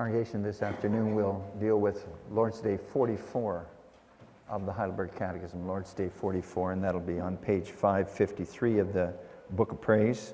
Congregation, 0.00 0.42
this 0.42 0.62
afternoon 0.62 1.14
we'll 1.14 1.44
deal 1.60 1.78
with 1.78 2.06
Lord's 2.30 2.58
Day 2.62 2.78
44 2.78 3.66
of 4.48 4.64
the 4.64 4.72
Heidelberg 4.72 5.14
Catechism, 5.14 5.66
Lord's 5.66 5.92
Day 5.92 6.08
44, 6.08 6.72
and 6.72 6.82
that'll 6.82 7.02
be 7.02 7.20
on 7.20 7.36
page 7.36 7.72
553 7.72 8.78
of 8.78 8.94
the 8.94 9.12
Book 9.50 9.72
of 9.72 9.80
Praise. 9.82 10.32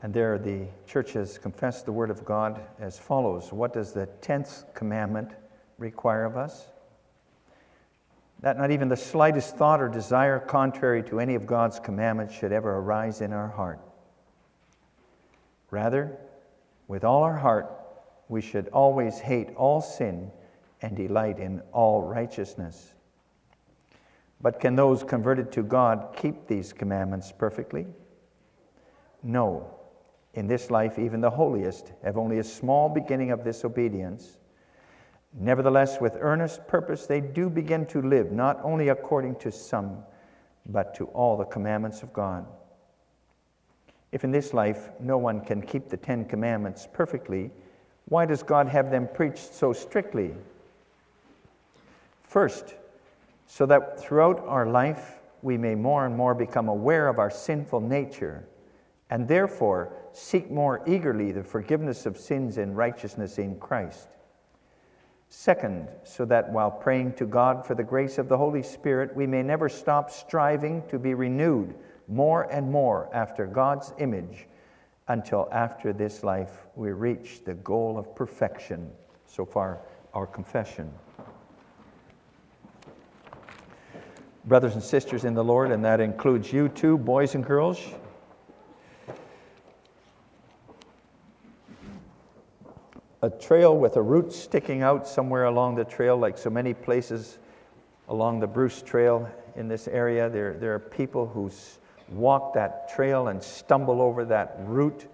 And 0.00 0.14
there 0.14 0.38
the 0.38 0.68
church 0.86 1.14
has 1.14 1.38
confessed 1.38 1.86
the 1.86 1.92
Word 1.92 2.10
of 2.10 2.24
God 2.24 2.60
as 2.78 3.00
follows 3.00 3.52
What 3.52 3.72
does 3.72 3.92
the 3.92 4.08
10th 4.22 4.72
commandment 4.74 5.32
require 5.76 6.24
of 6.24 6.36
us? 6.36 6.68
That 8.40 8.56
not 8.56 8.70
even 8.70 8.88
the 8.88 8.96
slightest 8.96 9.56
thought 9.56 9.80
or 9.80 9.88
desire 9.88 10.38
contrary 10.38 11.02
to 11.04 11.20
any 11.20 11.34
of 11.34 11.46
God's 11.46 11.78
commandments 11.78 12.34
should 12.34 12.52
ever 12.52 12.76
arise 12.76 13.20
in 13.20 13.32
our 13.32 13.48
heart. 13.48 13.80
Rather, 15.70 16.16
with 16.88 17.04
all 17.04 17.22
our 17.22 17.36
heart, 17.36 17.70
we 18.28 18.40
should 18.40 18.68
always 18.68 19.18
hate 19.18 19.50
all 19.56 19.80
sin 19.80 20.30
and 20.82 20.96
delight 20.96 21.38
in 21.38 21.60
all 21.72 22.02
righteousness. 22.02 22.94
But 24.40 24.58
can 24.58 24.74
those 24.74 25.04
converted 25.04 25.52
to 25.52 25.62
God 25.62 26.16
keep 26.16 26.46
these 26.46 26.72
commandments 26.72 27.32
perfectly? 27.36 27.86
No. 29.22 29.74
In 30.32 30.46
this 30.46 30.70
life, 30.70 30.98
even 30.98 31.20
the 31.20 31.30
holiest 31.30 31.92
have 32.02 32.16
only 32.16 32.38
a 32.38 32.44
small 32.44 32.88
beginning 32.88 33.32
of 33.32 33.44
this 33.44 33.64
obedience 33.64 34.38
Nevertheless, 35.38 36.00
with 36.00 36.16
earnest 36.20 36.66
purpose, 36.66 37.06
they 37.06 37.20
do 37.20 37.48
begin 37.48 37.86
to 37.86 38.02
live, 38.02 38.32
not 38.32 38.60
only 38.62 38.88
according 38.88 39.36
to 39.36 39.52
some, 39.52 39.98
but 40.66 40.94
to 40.96 41.04
all 41.06 41.36
the 41.36 41.44
commandments 41.44 42.02
of 42.02 42.12
God. 42.12 42.46
If 44.12 44.24
in 44.24 44.32
this 44.32 44.52
life 44.52 44.90
no 44.98 45.18
one 45.18 45.40
can 45.40 45.62
keep 45.62 45.88
the 45.88 45.96
Ten 45.96 46.24
Commandments 46.24 46.88
perfectly, 46.92 47.50
why 48.06 48.26
does 48.26 48.42
God 48.42 48.66
have 48.68 48.90
them 48.90 49.08
preached 49.14 49.54
so 49.54 49.72
strictly? 49.72 50.34
First, 52.24 52.74
so 53.46 53.66
that 53.66 54.00
throughout 54.00 54.40
our 54.46 54.66
life 54.66 55.20
we 55.42 55.56
may 55.56 55.74
more 55.74 56.06
and 56.06 56.16
more 56.16 56.34
become 56.34 56.68
aware 56.68 57.08
of 57.08 57.18
our 57.18 57.30
sinful 57.30 57.80
nature 57.80 58.44
and 59.10 59.26
therefore 59.26 59.92
seek 60.12 60.50
more 60.50 60.82
eagerly 60.86 61.32
the 61.32 61.42
forgiveness 61.42 62.06
of 62.06 62.16
sins 62.16 62.58
and 62.58 62.76
righteousness 62.76 63.38
in 63.38 63.56
Christ. 63.58 64.08
Second, 65.32 65.88
so 66.02 66.24
that 66.24 66.50
while 66.50 66.72
praying 66.72 67.12
to 67.14 67.24
God 67.24 67.64
for 67.64 67.76
the 67.76 67.84
grace 67.84 68.18
of 68.18 68.28
the 68.28 68.36
Holy 68.36 68.64
Spirit, 68.64 69.14
we 69.14 69.28
may 69.28 69.44
never 69.44 69.68
stop 69.68 70.10
striving 70.10 70.82
to 70.88 70.98
be 70.98 71.14
renewed 71.14 71.72
more 72.08 72.42
and 72.52 72.68
more 72.68 73.08
after 73.14 73.46
God's 73.46 73.94
image 73.98 74.48
until 75.06 75.48
after 75.52 75.92
this 75.92 76.24
life 76.24 76.66
we 76.74 76.90
reach 76.90 77.44
the 77.44 77.54
goal 77.54 77.96
of 77.96 78.12
perfection. 78.16 78.90
So 79.26 79.44
far, 79.44 79.78
our 80.14 80.26
confession. 80.26 80.92
Brothers 84.46 84.74
and 84.74 84.82
sisters 84.82 85.24
in 85.24 85.34
the 85.34 85.44
Lord, 85.44 85.70
and 85.70 85.84
that 85.84 86.00
includes 86.00 86.52
you 86.52 86.68
too, 86.68 86.98
boys 86.98 87.36
and 87.36 87.46
girls, 87.46 87.80
a 93.22 93.28
trail 93.28 93.76
with 93.76 93.96
a 93.96 94.02
root 94.02 94.32
sticking 94.32 94.82
out 94.82 95.06
somewhere 95.06 95.44
along 95.44 95.74
the 95.74 95.84
trail, 95.84 96.16
like 96.16 96.38
so 96.38 96.48
many 96.48 96.72
places 96.72 97.38
along 98.08 98.40
the 98.40 98.46
Bruce 98.46 98.82
Trail 98.82 99.30
in 99.56 99.68
this 99.68 99.88
area. 99.88 100.28
There, 100.30 100.54
there 100.54 100.74
are 100.74 100.78
people 100.78 101.26
who 101.26 101.50
walk 102.08 102.54
that 102.54 102.88
trail 102.94 103.28
and 103.28 103.42
stumble 103.42 104.00
over 104.00 104.24
that 104.26 104.56
root. 104.60 105.06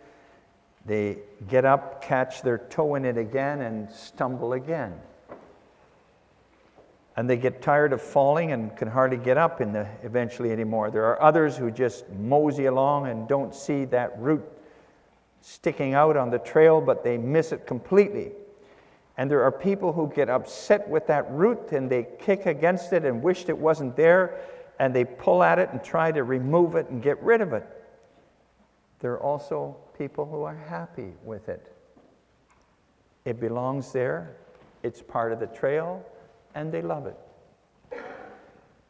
They 0.87 1.19
get 1.49 1.65
up, 1.65 2.03
catch 2.03 2.43
their 2.43 2.59
toe 2.59 2.94
in 2.94 3.05
it 3.05 3.19
again, 3.19 3.61
and 3.62 3.91
stumble 3.91 4.53
again. 4.53 4.94
And 7.17 7.28
they 7.28 7.37
get 7.37 7.61
tired 7.61 7.93
of 7.93 8.00
falling 8.00 8.53
and 8.53 8.77
can 8.77 8.88
hardly 8.88 9.17
get 9.17 9.37
up 9.37 9.61
in 9.61 9.73
the, 9.73 9.88
eventually 10.03 10.53
anymore. 10.53 10.91
There 10.91 11.06
are 11.06 11.21
others 11.21 11.56
who 11.56 11.71
just 11.71 12.09
mosey 12.11 12.67
along 12.67 13.09
and 13.09 13.27
don't 13.27 13.55
see 13.55 13.84
that 13.87 14.17
root 14.21 14.44
sticking 15.49 15.95
out 15.95 16.17
on 16.17 16.29
the 16.29 16.41
trail, 16.41 16.81
but 16.81 17.05
they 17.05 17.17
miss 17.17 17.53
it 17.53 17.69
completely. 17.69 18.33
And 19.17 19.31
there 19.31 19.45
are 19.45 19.53
people 19.53 19.93
who 19.93 20.12
get 20.12 20.29
upset 20.29 20.89
with 20.89 21.07
that 21.07 21.31
root 21.31 21.71
and 21.71 21.89
they 21.89 22.09
kick 22.19 22.47
against 22.47 22.93
it 22.93 23.05
and 23.05 23.23
wished 23.23 23.49
it 23.49 23.56
wasn't 23.56 23.95
there, 23.95 24.41
and 24.81 24.93
they 24.93 25.05
pull 25.05 25.45
at 25.45 25.61
it 25.61 25.69
and 25.71 25.85
try 25.85 26.11
to 26.11 26.25
remove 26.25 26.75
it 26.75 26.89
and 26.89 27.01
get 27.01 27.23
rid 27.23 27.41
of 27.41 27.53
it. 27.53 27.65
There 28.99 29.12
are 29.12 29.23
also 29.23 29.77
people 29.97 30.27
who 30.27 30.43
are 30.43 30.56
happy 30.56 31.12
with 31.23 31.49
it. 31.49 31.73
It 33.25 33.39
belongs 33.39 33.93
there, 33.93 34.35
it's 34.83 35.01
part 35.01 35.31
of 35.31 35.39
the 35.39 35.47
trail, 35.47 36.05
and 36.56 36.73
they 36.73 36.83
love 36.83 37.06
it. 37.06 37.17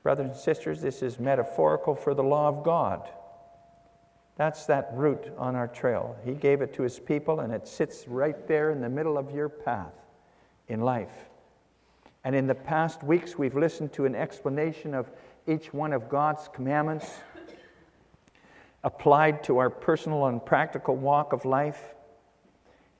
Brothers 0.02 0.26
and 0.26 0.36
sisters, 0.36 0.80
this 0.80 1.02
is 1.02 1.18
metaphorical 1.18 1.94
for 1.94 2.14
the 2.14 2.24
law 2.24 2.48
of 2.48 2.64
God. 2.64 3.10
That's 4.36 4.66
that 4.66 4.90
root 4.92 5.32
on 5.38 5.56
our 5.56 5.66
trail. 5.66 6.16
He 6.24 6.32
gave 6.32 6.60
it 6.60 6.74
to 6.74 6.82
his 6.82 7.00
people, 7.00 7.40
and 7.40 7.52
it 7.52 7.66
sits 7.66 8.06
right 8.06 8.46
there 8.46 8.70
in 8.70 8.80
the 8.80 8.88
middle 8.88 9.16
of 9.16 9.30
your 9.30 9.48
path 9.48 9.94
in 10.68 10.80
life. 10.80 11.28
And 12.22 12.34
in 12.34 12.46
the 12.46 12.54
past 12.54 13.02
weeks, 13.02 13.38
we've 13.38 13.54
listened 13.54 13.92
to 13.94 14.04
an 14.04 14.14
explanation 14.14 14.94
of 14.94 15.10
each 15.46 15.72
one 15.72 15.92
of 15.92 16.08
God's 16.08 16.48
commandments 16.52 17.10
applied 18.84 19.42
to 19.44 19.58
our 19.58 19.70
personal 19.70 20.26
and 20.26 20.44
practical 20.44 20.96
walk 20.96 21.32
of 21.32 21.44
life. 21.44 21.94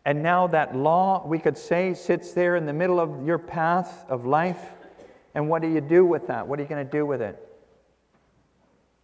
And 0.04 0.22
now 0.22 0.46
that 0.48 0.74
law, 0.74 1.26
we 1.26 1.38
could 1.38 1.58
say, 1.58 1.94
sits 1.94 2.32
there 2.32 2.56
in 2.56 2.66
the 2.66 2.72
middle 2.72 2.98
of 2.98 3.26
your 3.26 3.38
path 3.38 4.04
of 4.08 4.24
life. 4.24 4.60
And 5.34 5.48
what 5.48 5.60
do 5.60 5.68
you 5.68 5.80
do 5.80 6.06
with 6.06 6.28
that? 6.28 6.46
What 6.46 6.58
are 6.58 6.62
you 6.62 6.68
going 6.68 6.84
to 6.84 6.90
do 6.90 7.04
with 7.04 7.20
it? 7.20 7.45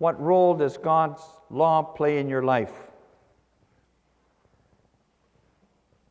What 0.03 0.21
role 0.21 0.55
does 0.55 0.79
God's 0.79 1.23
law 1.49 1.81
play 1.81 2.19
in 2.19 2.29
your 2.29 2.43
life? 2.43 2.73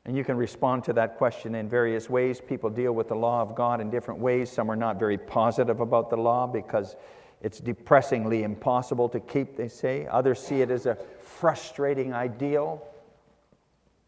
And 0.05 0.15
you 0.15 0.23
can 0.23 0.37
respond 0.37 0.85
to 0.85 0.93
that 0.93 1.17
question 1.17 1.55
in 1.55 1.67
various 1.67 2.09
ways. 2.09 2.39
People 2.39 2.69
deal 2.69 2.93
with 2.93 3.09
the 3.09 3.15
law 3.15 3.41
of 3.41 3.53
God 3.53 3.81
in 3.81 3.89
different 3.89 4.21
ways. 4.21 4.49
Some 4.49 4.71
are 4.71 4.77
not 4.77 4.97
very 4.97 5.17
positive 5.17 5.81
about 5.81 6.09
the 6.09 6.15
law 6.15 6.47
because 6.47 6.95
it's 7.41 7.59
depressingly 7.59 8.43
impossible 8.43 9.09
to 9.09 9.19
keep, 9.19 9.57
they 9.57 9.67
say. 9.67 10.07
Others 10.07 10.39
see 10.39 10.61
it 10.61 10.71
as 10.71 10.85
a 10.85 10.97
frustrating 11.19 12.13
ideal, 12.13 12.81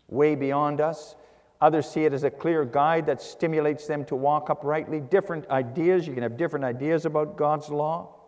way 0.07 0.33
beyond 0.33 0.79
us. 0.79 1.17
Others 1.59 1.89
see 1.89 2.05
it 2.05 2.13
as 2.13 2.23
a 2.23 2.31
clear 2.31 2.63
guide 2.63 3.05
that 3.07 3.21
stimulates 3.21 3.85
them 3.85 4.05
to 4.05 4.15
walk 4.15 4.49
uprightly. 4.49 5.01
Different 5.01 5.45
ideas, 5.49 6.07
you 6.07 6.13
can 6.13 6.23
have 6.23 6.37
different 6.37 6.63
ideas 6.63 7.05
about 7.05 7.35
God's 7.35 7.67
law. 7.67 8.22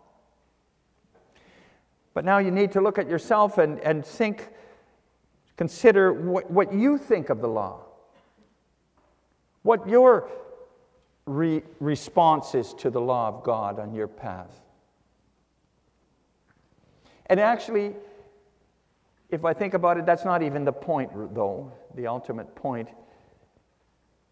But 2.16 2.24
now 2.24 2.40
you 2.40 2.50
need 2.50 2.72
to 2.72 2.82
look 2.82 2.98
at 2.98 3.10
yourself 3.10 3.60
and, 3.60 3.78
and 3.82 4.04
think, 4.04 4.48
consider 5.58 6.14
what, 6.14 6.50
what 6.50 6.74
you 6.74 6.98
think 6.98 7.30
of 7.30 7.42
the 7.42 7.48
law. 7.48 7.82
What 9.64 9.88
your 9.88 10.30
re- 11.26 11.62
response 11.82 12.56
is 12.56 12.74
to 12.76 12.90
the 12.90 13.02
law 13.02 13.28
of 13.28 13.44
God 13.44 13.80
on 13.80 13.94
your 13.94 14.08
path. 14.08 14.62
And 17.26 17.38
actually, 17.38 17.94
if 19.30 19.44
I 19.44 19.54
think 19.54 19.74
about 19.74 19.98
it, 19.98 20.06
that's 20.06 20.24
not 20.24 20.42
even 20.42 20.64
the 20.64 20.72
point, 20.72 21.12
though, 21.36 21.70
the 21.96 22.08
ultimate 22.08 22.56
point. 22.56 22.88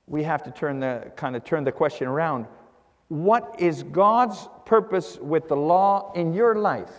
We 0.08 0.24
have 0.24 0.42
to 0.44 0.52
turn 0.52 0.80
the 0.80 1.12
kind 1.18 1.36
of 1.36 1.44
turn 1.44 1.66
the 1.66 1.72
question 1.74 2.08
around. 2.08 2.46
What 3.10 3.56
is 3.60 3.84
God's 3.84 4.48
purpose 4.66 5.18
with 5.20 5.50
the 5.50 5.58
law 5.58 6.14
in 6.14 6.34
your 6.34 6.56
life? 6.56 6.92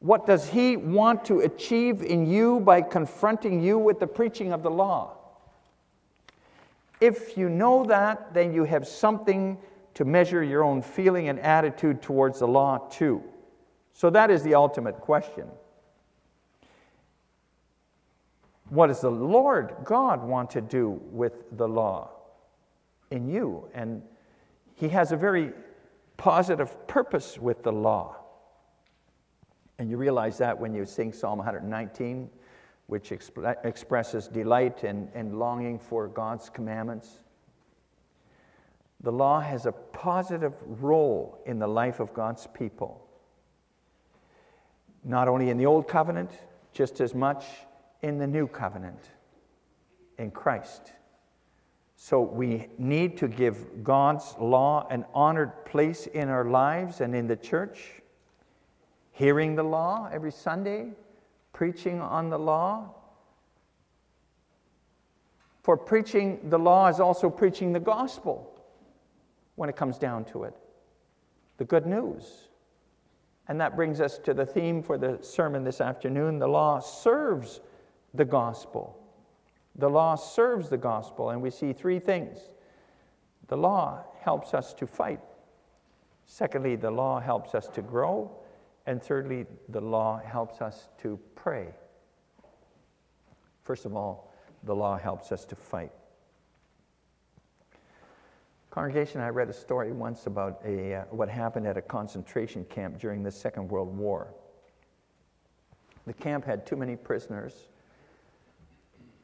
What 0.00 0.26
does 0.26 0.48
He 0.48 0.76
want 0.76 1.24
to 1.26 1.40
achieve 1.40 2.02
in 2.02 2.26
you 2.26 2.60
by 2.60 2.82
confronting 2.82 3.60
you 3.60 3.78
with 3.78 3.98
the 3.98 4.06
preaching 4.06 4.52
of 4.52 4.62
the 4.62 4.70
law? 4.70 5.16
If 7.00 7.36
you 7.36 7.48
know 7.48 7.84
that, 7.86 8.34
then 8.34 8.52
you 8.52 8.64
have 8.64 8.86
something 8.86 9.58
to 9.94 10.04
measure 10.04 10.42
your 10.42 10.62
own 10.62 10.82
feeling 10.82 11.28
and 11.28 11.40
attitude 11.40 12.02
towards 12.02 12.38
the 12.38 12.46
law, 12.46 12.78
too. 12.88 13.22
So 13.92 14.10
that 14.10 14.30
is 14.30 14.42
the 14.44 14.54
ultimate 14.54 15.00
question. 15.00 15.48
What 18.68 18.88
does 18.88 19.00
the 19.00 19.10
Lord 19.10 19.74
God 19.84 20.22
want 20.22 20.50
to 20.50 20.60
do 20.60 21.00
with 21.10 21.32
the 21.56 21.66
law 21.66 22.10
in 23.10 23.28
you? 23.28 23.68
And 23.74 24.02
He 24.76 24.90
has 24.90 25.10
a 25.10 25.16
very 25.16 25.52
positive 26.16 26.86
purpose 26.86 27.38
with 27.38 27.62
the 27.62 27.72
law. 27.72 28.17
And 29.78 29.88
you 29.88 29.96
realize 29.96 30.38
that 30.38 30.58
when 30.58 30.74
you 30.74 30.84
sing 30.84 31.12
Psalm 31.12 31.38
119, 31.38 32.28
which 32.88 33.10
exp- 33.10 33.64
expresses 33.64 34.26
delight 34.28 34.82
and, 34.82 35.08
and 35.14 35.38
longing 35.38 35.78
for 35.78 36.08
God's 36.08 36.48
commandments. 36.48 37.20
The 39.00 39.12
law 39.12 39.40
has 39.40 39.66
a 39.66 39.72
positive 39.72 40.54
role 40.66 41.40
in 41.46 41.58
the 41.58 41.68
life 41.68 42.00
of 42.00 42.12
God's 42.14 42.46
people. 42.48 43.06
Not 45.04 45.28
only 45.28 45.50
in 45.50 45.58
the 45.58 45.66
Old 45.66 45.86
Covenant, 45.86 46.30
just 46.72 47.00
as 47.00 47.14
much 47.14 47.44
in 48.02 48.18
the 48.18 48.26
New 48.26 48.46
Covenant 48.46 49.10
in 50.18 50.30
Christ. 50.30 50.92
So 51.94 52.20
we 52.20 52.68
need 52.78 53.18
to 53.18 53.28
give 53.28 53.84
God's 53.84 54.34
law 54.40 54.86
an 54.90 55.04
honored 55.14 55.64
place 55.66 56.06
in 56.06 56.28
our 56.28 56.44
lives 56.44 57.00
and 57.00 57.14
in 57.14 57.26
the 57.26 57.36
church. 57.36 58.02
Hearing 59.18 59.56
the 59.56 59.64
law 59.64 60.08
every 60.12 60.30
Sunday, 60.30 60.92
preaching 61.52 62.00
on 62.00 62.30
the 62.30 62.38
law. 62.38 62.94
For 65.64 65.76
preaching 65.76 66.38
the 66.48 66.58
law 66.58 66.86
is 66.86 67.00
also 67.00 67.28
preaching 67.28 67.72
the 67.72 67.80
gospel 67.80 68.48
when 69.56 69.68
it 69.68 69.74
comes 69.74 69.98
down 69.98 70.24
to 70.26 70.44
it 70.44 70.54
the 71.56 71.64
good 71.64 71.84
news. 71.84 72.46
And 73.48 73.60
that 73.60 73.74
brings 73.74 74.00
us 74.00 74.18
to 74.18 74.32
the 74.32 74.46
theme 74.46 74.84
for 74.84 74.96
the 74.96 75.18
sermon 75.20 75.64
this 75.64 75.80
afternoon 75.80 76.38
the 76.38 76.46
law 76.46 76.78
serves 76.78 77.60
the 78.14 78.24
gospel. 78.24 78.96
The 79.74 79.90
law 79.90 80.14
serves 80.14 80.68
the 80.68 80.78
gospel, 80.78 81.30
and 81.30 81.42
we 81.42 81.50
see 81.50 81.72
three 81.72 81.98
things. 81.98 82.38
The 83.48 83.56
law 83.56 84.04
helps 84.20 84.54
us 84.54 84.74
to 84.74 84.86
fight. 84.86 85.18
Secondly, 86.24 86.76
the 86.76 86.92
law 86.92 87.18
helps 87.18 87.56
us 87.56 87.66
to 87.70 87.82
grow. 87.82 88.30
And 88.88 89.02
thirdly, 89.02 89.44
the 89.68 89.82
law 89.82 90.18
helps 90.18 90.62
us 90.62 90.88
to 91.02 91.20
pray. 91.34 91.74
First 93.62 93.84
of 93.84 93.94
all, 93.94 94.32
the 94.62 94.74
law 94.74 94.96
helps 94.96 95.30
us 95.30 95.44
to 95.44 95.54
fight. 95.54 95.92
Congregation, 98.70 99.20
I 99.20 99.28
read 99.28 99.50
a 99.50 99.52
story 99.52 99.92
once 99.92 100.26
about 100.26 100.62
a, 100.64 100.94
uh, 100.94 101.04
what 101.10 101.28
happened 101.28 101.66
at 101.66 101.76
a 101.76 101.82
concentration 101.82 102.64
camp 102.64 102.98
during 102.98 103.22
the 103.22 103.30
Second 103.30 103.68
World 103.68 103.94
War. 103.94 104.32
The 106.06 106.14
camp 106.14 106.46
had 106.46 106.66
too 106.66 106.76
many 106.76 106.96
prisoners 106.96 107.68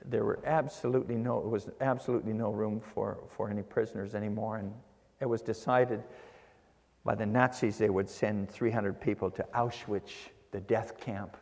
there 0.05 0.27
were 0.27 0.41
absolutely 0.45 1.15
no, 1.15 1.39
was 1.39 1.71
absolutely 1.81 2.35
no 2.35 2.51
room 2.51 2.79
for, 2.79 3.17
for 3.35 3.49
any 3.49 3.63
prisoners 3.63 4.15
anymore. 4.15 4.59
And 4.59 4.71
it 5.21 5.25
was 5.25 5.41
decided 5.41 6.03
by 7.05 7.15
the 7.15 7.27
Nazis 7.27 7.79
they 7.79 7.91
would 7.91 8.09
send 8.09 8.51
300 8.51 9.01
people 9.01 9.31
to 9.31 9.45
Auschwitz, 9.55 10.12
the 10.51 10.61
death 10.61 10.99
camp, 10.99 11.37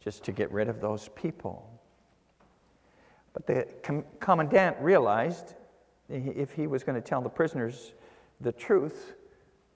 just 0.00 0.24
to 0.24 0.32
get 0.32 0.50
rid 0.50 0.68
of 0.68 0.80
those 0.80 1.08
people. 1.14 1.70
But 3.32 3.46
the 3.46 3.66
com- 3.82 4.04
commandant 4.20 4.76
realized 4.80 5.54
if 6.08 6.52
he 6.52 6.66
was 6.66 6.84
going 6.84 7.00
to 7.00 7.06
tell 7.06 7.20
the 7.20 7.28
prisoners 7.28 7.92
the 8.40 8.52
truth 8.52 9.14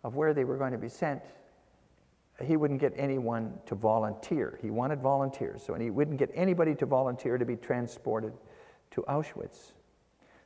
of 0.05 0.15
where 0.15 0.33
they 0.33 0.45
were 0.45 0.57
going 0.57 0.73
to 0.73 0.79
be 0.79 0.89
sent, 0.89 1.23
he 2.43 2.57
wouldn't 2.57 2.81
get 2.81 2.93
anyone 2.97 3.53
to 3.67 3.75
volunteer. 3.75 4.59
He 4.63 4.71
wanted 4.71 5.01
volunteers, 5.01 5.63
so 5.63 5.75
he 5.75 5.91
wouldn't 5.91 6.19
get 6.19 6.31
anybody 6.35 6.75
to 6.77 6.87
volunteer 6.87 7.37
to 7.37 7.45
be 7.45 7.57
transported 7.57 8.33
to 8.93 9.03
Auschwitz. 9.03 9.73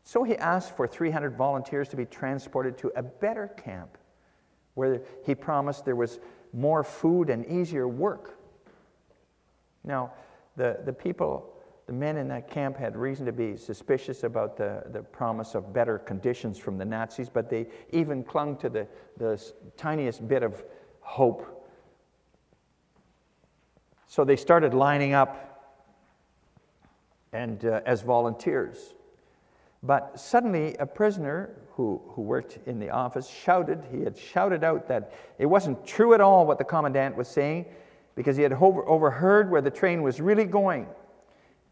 So 0.05 0.25
he 0.25 0.37
asked 0.37 0.77
for 0.77 0.87
300 0.87 1.37
volunteers 1.37 1.89
to 1.89 1.97
be 1.97 2.05
transported 2.05 2.77
to 2.79 2.93
a 2.97 3.03
better 3.03 3.49
camp 3.49 3.97
where 4.75 5.03
he 5.25 5.35
promised 5.35 5.85
there 5.85 5.97
was 5.97 6.19
more 6.53 6.83
food 6.83 7.31
and 7.31 7.47
easier 7.47 7.87
work. 7.87 8.39
Now, 9.85 10.13
the, 10.57 10.81
the 10.85 10.93
people, 10.93 11.55
the 11.87 11.93
men 11.93 12.17
in 12.17 12.29
that 12.29 12.51
camp 12.51 12.77
had 12.77 12.97
reason 12.97 13.27
to 13.27 13.33
be 13.33 13.57
suspicious 13.57 14.25
about 14.25 14.57
the, 14.57 14.83
the 14.91 15.03
promise 15.03 15.55
of 15.55 15.73
better 15.73 15.99
conditions 15.99 16.59
from 16.59 16.79
the 16.79 16.85
Nazis, 16.85 17.29
but 17.29 17.49
they 17.49 17.67
even 17.91 18.25
clung 18.25 18.57
to 18.59 18.69
the, 18.69 18.87
the 19.19 19.43
tiniest 19.77 20.27
bit 20.27 20.43
of 20.43 20.65
hope 21.01 21.63
so 24.13 24.25
they 24.25 24.37
started 24.37 24.75
lining 24.75 25.15
up 25.15 25.81
and 27.33 27.65
uh, 27.65 27.81
as 27.87 28.03
volunteers. 28.03 28.93
But 29.83 30.19
suddenly, 30.19 30.77
a 30.79 30.87
prisoner 30.87 31.51
who, 31.73 32.01
who 32.09 32.23
worked 32.23 32.59
in 32.67 32.79
the 32.79 32.91
office 32.91 33.29
shouted, 33.29 33.83
he 33.91 34.03
had 34.03 34.17
shouted 34.17 34.63
out 34.63 34.87
that 34.89 35.13
it 35.39 35.47
wasn't 35.47 35.85
true 35.85 36.15
at 36.15 36.21
all 36.21 36.47
what 36.47 36.59
the 36.59 36.65
commandant 36.65 37.17
was 37.17 37.29
saying 37.29 37.67
because 38.15 38.37
he 38.37 38.43
had 38.43 38.53
over, 38.53 38.89
overheard 38.89 39.51
where 39.51 39.61
the 39.61 39.71
train 39.71 40.03
was 40.03 40.21
really 40.21 40.45
going 40.45 40.87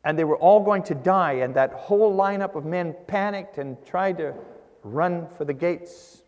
and 0.04 0.18
they 0.18 0.24
were 0.24 0.36
all 0.36 0.60
going 0.60 0.82
to 0.84 0.94
die. 0.94 1.34
And 1.34 1.54
that 1.54 1.72
whole 1.72 2.16
lineup 2.16 2.56
of 2.56 2.64
men 2.64 2.96
panicked 3.06 3.58
and 3.58 3.76
tried 3.84 4.18
to 4.18 4.34
run 4.82 5.28
for 5.36 5.44
the 5.44 5.52
gates. 5.52 6.22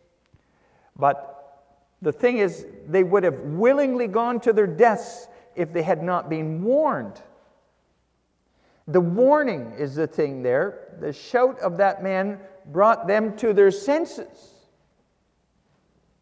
But 0.97 1.63
the 2.03 2.13
thing 2.13 2.39
is, 2.39 2.67
they 2.87 3.03
would 3.03 3.25
have 3.25 3.41
willingly 3.41 4.07
gone 4.07 4.41
to 4.41 4.53
their 4.53 4.67
deaths 4.67 5.27
if 5.57 5.73
they 5.73 5.83
had 5.83 6.03
not 6.03 6.29
been 6.29 6.63
warned. 6.63 7.23
The 8.89 9.01
warning 9.01 9.73
is 9.79 9.95
the 9.95 10.07
thing 10.07 10.43
there. 10.43 10.97
The 11.01 11.13
shout 11.13 11.59
of 11.61 11.77
that 11.77 12.03
man 12.03 12.41
brought 12.67 13.07
them 13.07 13.37
to 13.37 13.53
their 13.53 13.71
senses. 13.71 14.51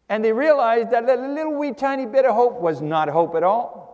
And 0.09 0.23
they 0.23 0.33
realized 0.33 0.91
that 0.91 1.09
a 1.09 1.15
little 1.15 1.55
wee 1.55 1.73
tiny 1.73 2.05
bit 2.05 2.25
of 2.25 2.35
hope 2.35 2.59
was 2.59 2.81
not 2.81 3.07
hope 3.07 3.35
at 3.35 3.43
all. 3.43 3.91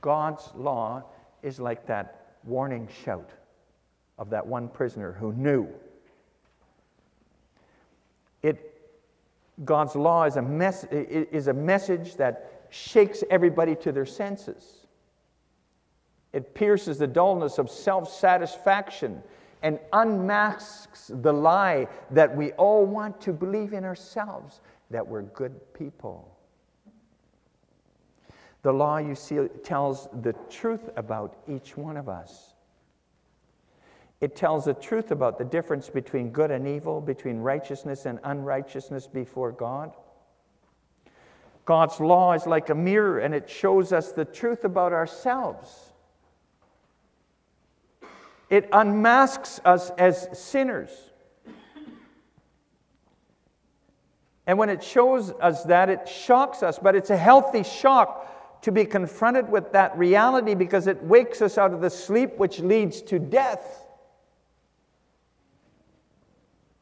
God's 0.00 0.48
law 0.54 1.02
is 1.42 1.58
like 1.58 1.86
that 1.86 2.36
warning 2.44 2.88
shout 3.04 3.30
of 4.18 4.30
that 4.30 4.46
one 4.46 4.68
prisoner 4.68 5.12
who 5.12 5.32
knew. 5.32 5.68
It 8.42 8.72
God's 9.64 9.96
law 9.96 10.24
is 10.24 10.36
a, 10.36 10.42
mes- 10.42 10.84
is 10.84 11.48
a 11.48 11.52
message 11.52 12.16
that 12.16 12.66
shakes 12.70 13.24
everybody 13.30 13.74
to 13.76 13.90
their 13.90 14.06
senses. 14.06 14.85
It 16.36 16.52
pierces 16.52 16.98
the 16.98 17.06
dullness 17.06 17.56
of 17.56 17.70
self 17.70 18.12
satisfaction 18.12 19.22
and 19.62 19.78
unmasks 19.94 21.10
the 21.14 21.32
lie 21.32 21.88
that 22.10 22.36
we 22.36 22.52
all 22.52 22.84
want 22.84 23.22
to 23.22 23.32
believe 23.32 23.72
in 23.72 23.84
ourselves 23.84 24.60
that 24.90 25.06
we're 25.06 25.22
good 25.22 25.58
people. 25.72 26.36
The 28.60 28.72
law, 28.72 28.98
you 28.98 29.14
see, 29.14 29.48
tells 29.64 30.10
the 30.20 30.34
truth 30.50 30.90
about 30.96 31.38
each 31.48 31.74
one 31.74 31.96
of 31.96 32.06
us. 32.06 32.52
It 34.20 34.36
tells 34.36 34.66
the 34.66 34.74
truth 34.74 35.12
about 35.12 35.38
the 35.38 35.44
difference 35.46 35.88
between 35.88 36.32
good 36.32 36.50
and 36.50 36.68
evil, 36.68 37.00
between 37.00 37.38
righteousness 37.38 38.04
and 38.04 38.20
unrighteousness 38.24 39.06
before 39.06 39.52
God. 39.52 39.94
God's 41.64 41.98
law 41.98 42.34
is 42.34 42.46
like 42.46 42.68
a 42.68 42.74
mirror 42.74 43.20
and 43.20 43.34
it 43.34 43.48
shows 43.48 43.94
us 43.94 44.12
the 44.12 44.26
truth 44.26 44.66
about 44.66 44.92
ourselves. 44.92 45.94
It 48.48 48.68
unmasks 48.72 49.60
us 49.64 49.90
as 49.98 50.28
sinners. 50.38 50.90
And 54.46 54.58
when 54.58 54.68
it 54.68 54.82
shows 54.82 55.32
us 55.40 55.64
that, 55.64 55.88
it 55.88 56.08
shocks 56.08 56.62
us, 56.62 56.78
but 56.78 56.94
it's 56.94 57.10
a 57.10 57.16
healthy 57.16 57.64
shock 57.64 58.62
to 58.62 58.70
be 58.72 58.84
confronted 58.84 59.48
with 59.50 59.72
that 59.72 59.96
reality 59.98 60.54
because 60.54 60.86
it 60.86 61.02
wakes 61.02 61.42
us 61.42 61.58
out 61.58 61.72
of 61.72 61.80
the 61.80 61.90
sleep 61.90 62.36
which 62.36 62.60
leads 62.60 63.02
to 63.02 63.18
death. 63.18 63.86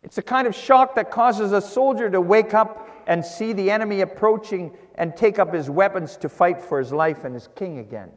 It's 0.02 0.16
the 0.16 0.22
kind 0.22 0.46
of 0.46 0.54
shock 0.54 0.94
that 0.96 1.10
causes 1.10 1.52
a 1.52 1.60
soldier 1.62 2.10
to 2.10 2.20
wake 2.20 2.52
up 2.52 2.88
and 3.06 3.24
see 3.24 3.54
the 3.54 3.70
enemy 3.70 4.02
approaching 4.02 4.76
and 4.96 5.16
take 5.16 5.38
up 5.38 5.52
his 5.52 5.70
weapons 5.70 6.16
to 6.18 6.28
fight 6.28 6.60
for 6.60 6.78
his 6.78 6.92
life 6.92 7.24
and 7.24 7.34
his 7.34 7.48
king 7.54 7.78
again. 7.78 8.10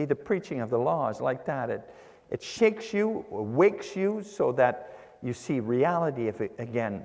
See, 0.00 0.06
the 0.06 0.16
preaching 0.16 0.62
of 0.62 0.70
the 0.70 0.78
law 0.78 1.10
is 1.10 1.20
like 1.20 1.44
that. 1.44 1.68
It, 1.68 1.82
it 2.30 2.42
shakes 2.42 2.94
you, 2.94 3.22
wakes 3.28 3.94
you 3.94 4.22
so 4.22 4.50
that 4.52 4.96
you 5.22 5.34
see 5.34 5.60
reality 5.60 6.28
it, 6.40 6.52
again. 6.58 7.04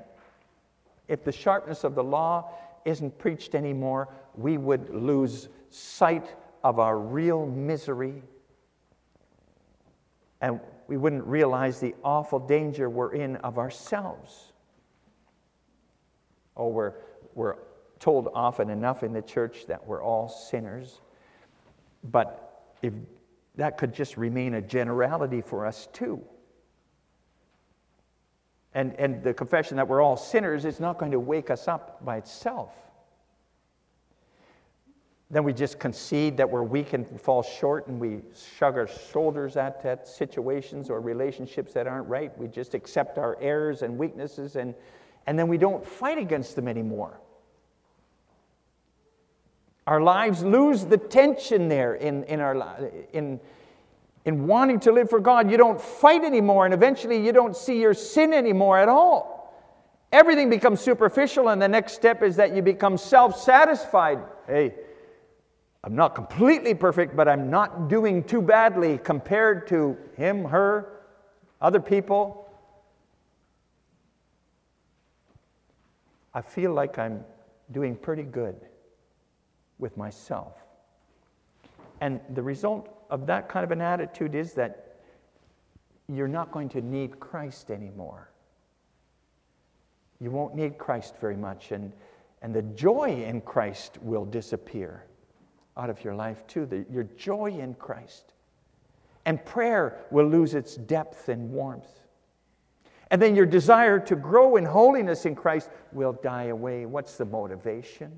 If 1.09 1.25
the 1.25 1.31
sharpness 1.33 1.83
of 1.83 1.93
the 1.93 2.05
law 2.05 2.53
isn't 2.85 3.17
preached 3.17 3.53
anymore, 3.53 4.07
we 4.33 4.57
would 4.57 4.91
lose 4.91 5.49
sight 5.71 6.33
of 6.63 6.79
our 6.79 6.97
real 6.97 7.45
misery 7.45 8.23
and 10.39 10.61
we 10.87 10.95
wouldn't 10.95 11.25
realize 11.25 11.81
the 11.81 11.95
awful 12.01 12.39
danger 12.39 12.89
we're 12.89 13.13
in 13.13 13.35
of 13.37 13.57
ourselves. 13.57 14.53
Oh, 16.55 16.69
we're, 16.69 16.93
we're 17.33 17.57
told 17.99 18.29
often 18.33 18.69
enough 18.69 19.03
in 19.03 19.11
the 19.11 19.21
church 19.21 19.65
that 19.67 19.85
we're 19.85 20.01
all 20.01 20.29
sinners. 20.29 21.01
But 22.01 22.44
if 22.85 22.93
that 23.55 23.77
could 23.77 23.93
just 23.93 24.17
remain 24.17 24.55
a 24.55 24.61
generality 24.61 25.41
for 25.41 25.65
us 25.65 25.87
too. 25.93 26.21
And, 28.73 28.93
and 28.99 29.23
the 29.23 29.33
confession 29.33 29.77
that 29.77 29.87
we're 29.87 30.01
all 30.01 30.17
sinners 30.17 30.65
is 30.65 30.79
not 30.79 30.97
going 30.97 31.11
to 31.11 31.19
wake 31.19 31.49
us 31.49 31.67
up 31.67 32.03
by 32.03 32.17
itself. 32.17 32.73
then 35.31 35.43
we 35.43 35.53
just 35.53 35.79
concede 35.79 36.37
that 36.37 36.49
we're 36.49 36.63
weak 36.63 36.93
and 36.93 37.19
fall 37.19 37.41
short 37.41 37.87
and 37.87 37.99
we 37.99 38.21
shrug 38.57 38.77
our 38.77 38.87
shoulders 38.87 39.57
at, 39.57 39.83
at 39.85 40.07
situations 40.07 40.89
or 40.89 40.99
relationships 40.99 41.73
that 41.73 41.87
aren't 41.87 42.07
right. 42.07 42.37
We 42.37 42.47
just 42.47 42.73
accept 42.73 43.17
our 43.17 43.37
errors 43.41 43.81
and 43.81 43.97
weaknesses 43.97 44.55
and, 44.55 44.75
and 45.25 45.39
then 45.39 45.47
we 45.47 45.57
don't 45.57 45.85
fight 45.85 46.17
against 46.17 46.55
them 46.55 46.67
anymore. 46.67 47.19
Our 49.87 50.01
lives 50.01 50.43
lose 50.43 50.83
the 50.85 50.97
tension 50.97 51.67
there 51.67 51.93
in, 51.95 52.23
in, 52.23 52.39
our, 52.39 52.89
in, 53.13 53.39
in 54.25 54.47
wanting 54.47 54.79
to 54.81 54.91
live 54.91 55.09
for 55.09 55.19
God. 55.19 55.51
You 55.51 55.57
don't 55.57 55.79
fight 55.79 56.23
anymore, 56.23 56.65
and 56.65 56.73
eventually 56.73 57.23
you 57.23 57.31
don't 57.31 57.55
see 57.55 57.79
your 57.79 57.93
sin 57.93 58.33
anymore 58.33 58.79
at 58.79 58.89
all. 58.89 59.53
Everything 60.11 60.49
becomes 60.49 60.81
superficial, 60.81 61.49
and 61.49 61.61
the 61.61 61.67
next 61.67 61.93
step 61.93 62.23
is 62.23 62.35
that 62.37 62.55
you 62.55 62.63
become 62.63 62.97
self 62.97 63.39
satisfied. 63.39 64.19
Hey, 64.47 64.73
I'm 65.83 65.95
not 65.95 66.15
completely 66.15 66.73
perfect, 66.73 67.15
but 67.15 67.27
I'm 67.27 67.51
not 67.51 67.87
doing 67.87 68.23
too 68.23 68.41
badly 68.41 68.97
compared 68.97 69.67
to 69.67 69.95
him, 70.17 70.45
her, 70.45 71.01
other 71.61 71.79
people. 71.79 72.49
I 76.33 76.41
feel 76.41 76.73
like 76.73 76.97
I'm 76.97 77.23
doing 77.71 77.95
pretty 77.95 78.23
good 78.23 78.55
with 79.79 79.97
myself. 79.97 80.53
And 82.01 82.19
the 82.33 82.41
result 82.41 82.89
of 83.09 83.25
that 83.27 83.49
kind 83.49 83.63
of 83.63 83.71
an 83.71 83.81
attitude 83.81 84.35
is 84.35 84.53
that 84.53 84.97
you're 86.07 86.27
not 86.27 86.51
going 86.51 86.69
to 86.69 86.81
need 86.81 87.19
Christ 87.19 87.71
anymore. 87.71 88.29
You 90.19 90.31
won't 90.31 90.55
need 90.55 90.77
Christ 90.77 91.15
very 91.19 91.35
much, 91.35 91.71
and, 91.71 91.91
and 92.41 92.53
the 92.53 92.61
joy 92.61 93.23
in 93.23 93.41
Christ 93.41 93.97
will 94.01 94.25
disappear 94.25 95.05
out 95.77 95.89
of 95.89 96.03
your 96.03 96.15
life 96.15 96.45
too, 96.47 96.65
the, 96.65 96.85
your 96.89 97.03
joy 97.03 97.51
in 97.51 97.73
Christ. 97.73 98.33
And 99.25 99.43
prayer 99.43 100.05
will 100.11 100.27
lose 100.27 100.53
its 100.53 100.75
depth 100.75 101.29
and 101.29 101.49
warmth. 101.49 101.99
And 103.11 103.21
then 103.21 103.35
your 103.35 103.45
desire 103.45 103.99
to 103.99 104.15
grow 104.15 104.55
in 104.55 104.65
holiness 104.65 105.25
in 105.25 105.35
Christ 105.35 105.69
will 105.91 106.13
die 106.13 106.45
away. 106.45 106.85
What's 106.85 107.17
the 107.17 107.25
motivation? 107.25 108.11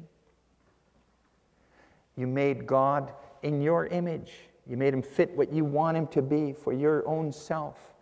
You 2.17 2.27
made 2.27 2.67
God 2.67 3.13
in 3.43 3.62
your 3.62 3.88
image. 3.88 4.33
You 4.65 4.75
made 4.75 4.93
him 4.93 5.01
fit 5.01 5.38
what 5.38 5.53
you 5.53 5.63
want 5.63 5.95
him 5.95 6.07
to 6.07 6.21
be 6.21 6.51
for 6.51 6.74
your 6.74 7.07
own 7.07 7.31
self. 7.31 7.93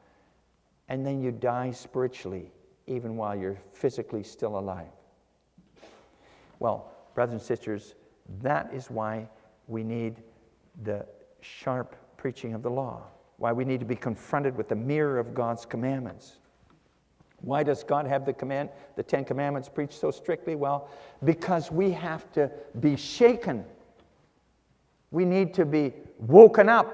And 0.88 1.05
then 1.05 1.22
you 1.22 1.31
die 1.31 1.72
spiritually, 1.72 2.51
even 2.88 3.17
while 3.17 3.36
you're 3.36 3.57
physically 3.74 4.24
still 4.24 4.57
alive. 4.57 4.88
Well, 6.60 6.91
brothers 7.13 7.34
and 7.34 7.41
sisters, 7.41 7.95
that 8.41 8.74
is 8.74 8.89
why 8.89 9.27
we 9.67 9.84
need 9.84 10.24
the 10.84 11.05
sharp 11.41 11.95
preaching 12.17 12.53
of 12.53 12.63
the 12.63 12.69
law, 12.69 13.03
why 13.38 13.51
we 13.51 13.65
need 13.65 13.79
to 13.79 13.86
be 13.86 13.95
confronted 13.95 14.55
with 14.55 14.69
the 14.69 14.75
mirror 14.75 15.19
of 15.19 15.34
God's 15.34 15.65
commandments. 15.65 16.38
Why 17.41 17.63
does 17.63 17.84
God 17.84 18.07
have 18.07 18.25
the 18.25 18.34
command, 18.34 18.69
the 18.95 19.03
Ten 19.03 19.25
Commandments 19.25 19.69
preached 19.69 20.00
so 20.00 20.10
strictly? 20.10 20.55
Well, 20.55 20.89
because 21.24 21.72
we 21.72 21.91
have 21.91 22.31
to 22.31 22.50
be 22.79 22.95
shaken. 22.95 23.65
We 25.15 25.24
need 25.24 25.53
to 25.53 25.65
be 25.65 25.93
woken 26.19 26.67
up. 26.67 26.93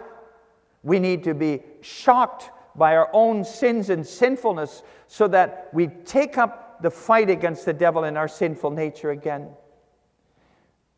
We 0.83 0.99
need 0.99 1.23
to 1.23 1.33
be 1.33 1.63
shocked 1.81 2.51
by 2.75 2.95
our 2.95 3.09
own 3.13 3.43
sins 3.43 3.89
and 3.89 4.05
sinfulness 4.05 4.83
so 5.07 5.27
that 5.29 5.69
we 5.73 5.87
take 5.87 6.37
up 6.37 6.83
the 6.83 6.91
fight 6.91 7.31
against 7.31 7.65
the 7.65 7.73
devil 7.73 8.03
in 8.03 8.17
our 8.17 8.27
sinful 8.27 8.69
nature 8.69 9.09
again. 9.09 9.49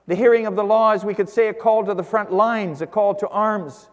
The 0.06 0.16
hearing 0.16 0.48
of 0.48 0.58
the 0.58 0.66
law 0.66 0.92
is, 0.92 1.06
we 1.06 1.14
could 1.14 1.30
say, 1.30 1.48
a 1.48 1.54
call 1.54 1.86
to 1.86 1.94
the 1.94 2.04
front 2.04 2.34
lines, 2.34 2.82
a 2.82 2.88
call 2.88 3.16
to 3.16 3.28
arms. 3.30 3.88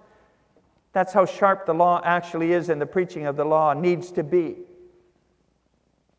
That's 0.93 1.13
how 1.13 1.25
sharp 1.25 1.67
the 1.67 1.73
law 1.73 2.01
actually 2.05 2.53
is, 2.53 2.69
and 2.69 2.81
the 2.81 2.87
preaching 2.87 3.27
of 3.27 3.37
the 3.37 3.45
law 3.45 3.75
needs 3.75 4.11
to 4.13 4.25
be. 4.25 4.57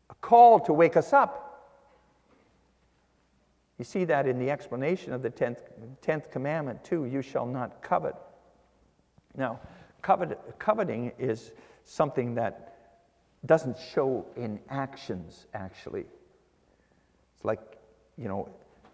A 0.08 0.14
call 0.22 0.60
to 0.60 0.72
wake 0.72 0.96
us 0.96 1.12
up. 1.12 1.41
You 3.82 3.84
see 3.84 4.04
that 4.04 4.28
in 4.28 4.38
the 4.38 4.48
explanation 4.48 5.12
of 5.12 5.22
the 5.22 5.30
10th, 5.30 5.58
10th 6.02 6.30
commandment, 6.30 6.84
too 6.84 7.04
you 7.04 7.20
shall 7.20 7.46
not 7.46 7.82
covet. 7.82 8.14
Now, 9.36 9.58
covet, 10.02 10.38
coveting 10.60 11.10
is 11.18 11.50
something 11.82 12.36
that 12.36 13.00
doesn't 13.44 13.76
show 13.76 14.24
in 14.36 14.60
actions, 14.70 15.48
actually. 15.52 16.06
It's 17.34 17.44
like, 17.44 17.58
you 18.16 18.28
know, 18.28 18.48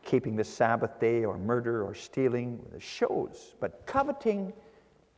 keeping 0.07 0.37
the 0.37 0.45
Sabbath 0.45 0.99
day 0.99 1.27
or 1.27 1.37
murder 1.37 1.85
or 1.85 1.93
stealing 1.95 2.59
it 2.75 2.81
shows. 2.81 3.57
But 3.61 3.85
coveting 3.85 4.55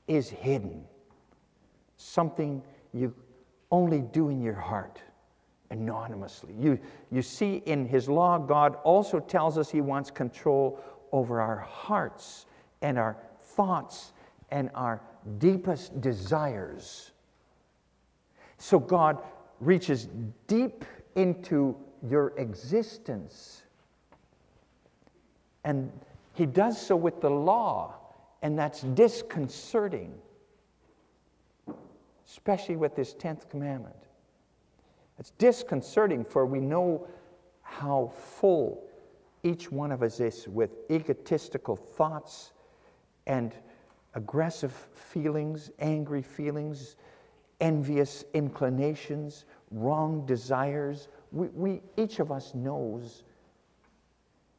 is 0.09 0.29
hidden, 0.29 0.83
something 1.97 2.61
you 2.93 3.15
only 3.71 4.00
do 4.00 4.31
in 4.31 4.43
your 4.43 4.55
heart 4.55 5.00
anonymously. 5.71 6.55
You, 6.59 6.79
you 7.11 7.23
see, 7.23 7.62
in 7.67 7.87
His 7.87 8.09
law, 8.09 8.39
God 8.39 8.77
also 8.85 9.21
tells 9.21 9.59
us 9.59 9.71
He 9.71 9.81
wants 9.81 10.11
control 10.11 10.81
over 11.12 11.41
our 11.41 11.59
hearts 11.59 12.47
and 12.83 12.99
our 12.99 13.17
thoughts 13.39 14.12
and 14.50 14.71
our 14.75 15.00
deepest 15.39 16.00
desires. 16.00 17.12
So 18.59 18.79
God 18.79 19.19
reaches 19.61 20.09
deep 20.47 20.85
into 21.15 21.77
your 22.09 22.33
existence 22.37 23.62
and 25.65 25.91
he 26.35 26.47
does 26.47 26.81
so 26.81 26.97
with 26.97 27.21
the 27.21 27.31
law, 27.31 27.95
and 28.43 28.59
that's 28.59 28.81
disconcerting, 28.81 30.15
especially 32.27 32.77
with 32.77 32.97
this 32.97 33.15
10th 33.15 33.49
commandment. 33.50 33.97
It's 35.21 35.33
disconcerting, 35.33 36.25
for 36.25 36.47
we 36.47 36.61
know 36.61 37.07
how 37.61 38.11
full 38.17 38.83
each 39.43 39.71
one 39.71 39.93
of 39.93 40.03
us 40.03 40.19
is 40.19 40.49
with 40.49 40.71
egotistical 40.91 41.77
thoughts 41.77 42.53
and 43.27 43.55
aggressive 44.15 44.73
feelings, 44.73 45.71
angry 45.79 46.23
feelings, 46.23 46.97
envious 47.61 48.25
inclinations, 48.33 49.45
wrong 49.71 50.25
desires. 50.25 51.09
We, 51.33 51.49
we, 51.49 51.83
each 51.99 52.19
of 52.19 52.33
us 52.33 52.55
knows 52.55 53.25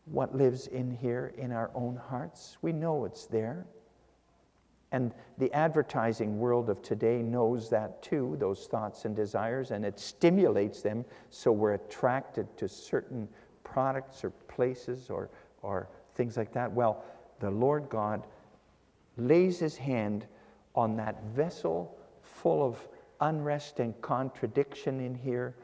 what 0.06 0.36
lives 0.36 0.68
in 0.68 0.92
here 0.92 1.34
in 1.38 1.52
our 1.52 1.72
own 1.74 1.96
hearts. 1.96 2.58
We 2.62 2.72
know 2.72 3.06
it's 3.06 3.26
there. 3.26 3.66
And 4.92 5.14
the 5.38 5.52
advertising 5.54 6.38
world 6.38 6.70
of 6.70 6.82
today 6.82 7.22
knows 7.22 7.70
that 7.70 8.02
too, 8.02 8.36
those 8.40 8.68
thoughts 8.68 9.06
and 9.06 9.16
desires, 9.16 9.72
and 9.72 9.86
it 9.86 10.00
stimulates 10.00 10.82
them 10.82 11.06
so 11.30 11.52
we're 11.52 11.74
attracted 11.74 12.58
to 12.58 12.68
certain 12.68 13.28
products 13.64 14.24
or 14.24 14.32
places 14.32 15.10
or, 15.10 15.30
or 15.62 15.88
things 16.16 16.36
like 16.36 16.52
that. 16.54 16.72
Well, 16.72 17.04
the 17.40 17.52
Lord 17.52 17.88
God 17.90 18.28
lays 19.18 19.60
his 19.60 19.78
hand 19.78 20.26
on 20.76 20.98
that 20.98 21.24
vessel 21.24 21.98
full 22.22 22.66
of 22.66 22.78
unrest 23.22 23.80
and 23.80 24.00
contradiction 24.02 25.00
in 25.00 25.16
here 25.16 25.56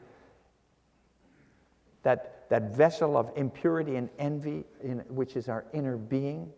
that, 2.02 2.48
that 2.48 2.74
vessel 2.74 3.16
of 3.16 3.30
impurity 3.36 3.96
and 3.96 4.08
envy, 4.18 4.64
in, 4.82 5.00
which 5.08 5.36
is 5.36 5.48
our 5.48 5.66
inner 5.72 5.96
being. 5.96 6.50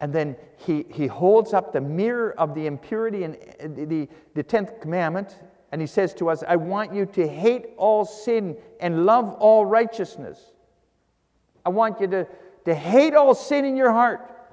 And 0.00 0.12
then 0.12 0.36
he, 0.56 0.84
he 0.90 1.06
holds 1.06 1.52
up 1.52 1.72
the 1.72 1.80
mirror 1.80 2.34
of 2.38 2.54
the 2.54 2.66
impurity 2.66 3.24
and 3.24 3.34
uh, 3.34 3.66
the, 3.68 4.08
the 4.34 4.44
10th 4.44 4.80
commandment, 4.80 5.36
and 5.72 5.80
he 5.80 5.86
says 5.86 6.14
to 6.14 6.30
us, 6.30 6.42
I 6.46 6.56
want 6.56 6.94
you 6.94 7.04
to 7.06 7.26
hate 7.26 7.66
all 7.76 8.04
sin 8.04 8.56
and 8.80 9.04
love 9.04 9.34
all 9.34 9.66
righteousness. 9.66 10.40
I 11.66 11.70
want 11.70 12.00
you 12.00 12.06
to, 12.08 12.26
to 12.64 12.74
hate 12.74 13.14
all 13.14 13.34
sin 13.34 13.64
in 13.64 13.76
your 13.76 13.92
heart, 13.92 14.50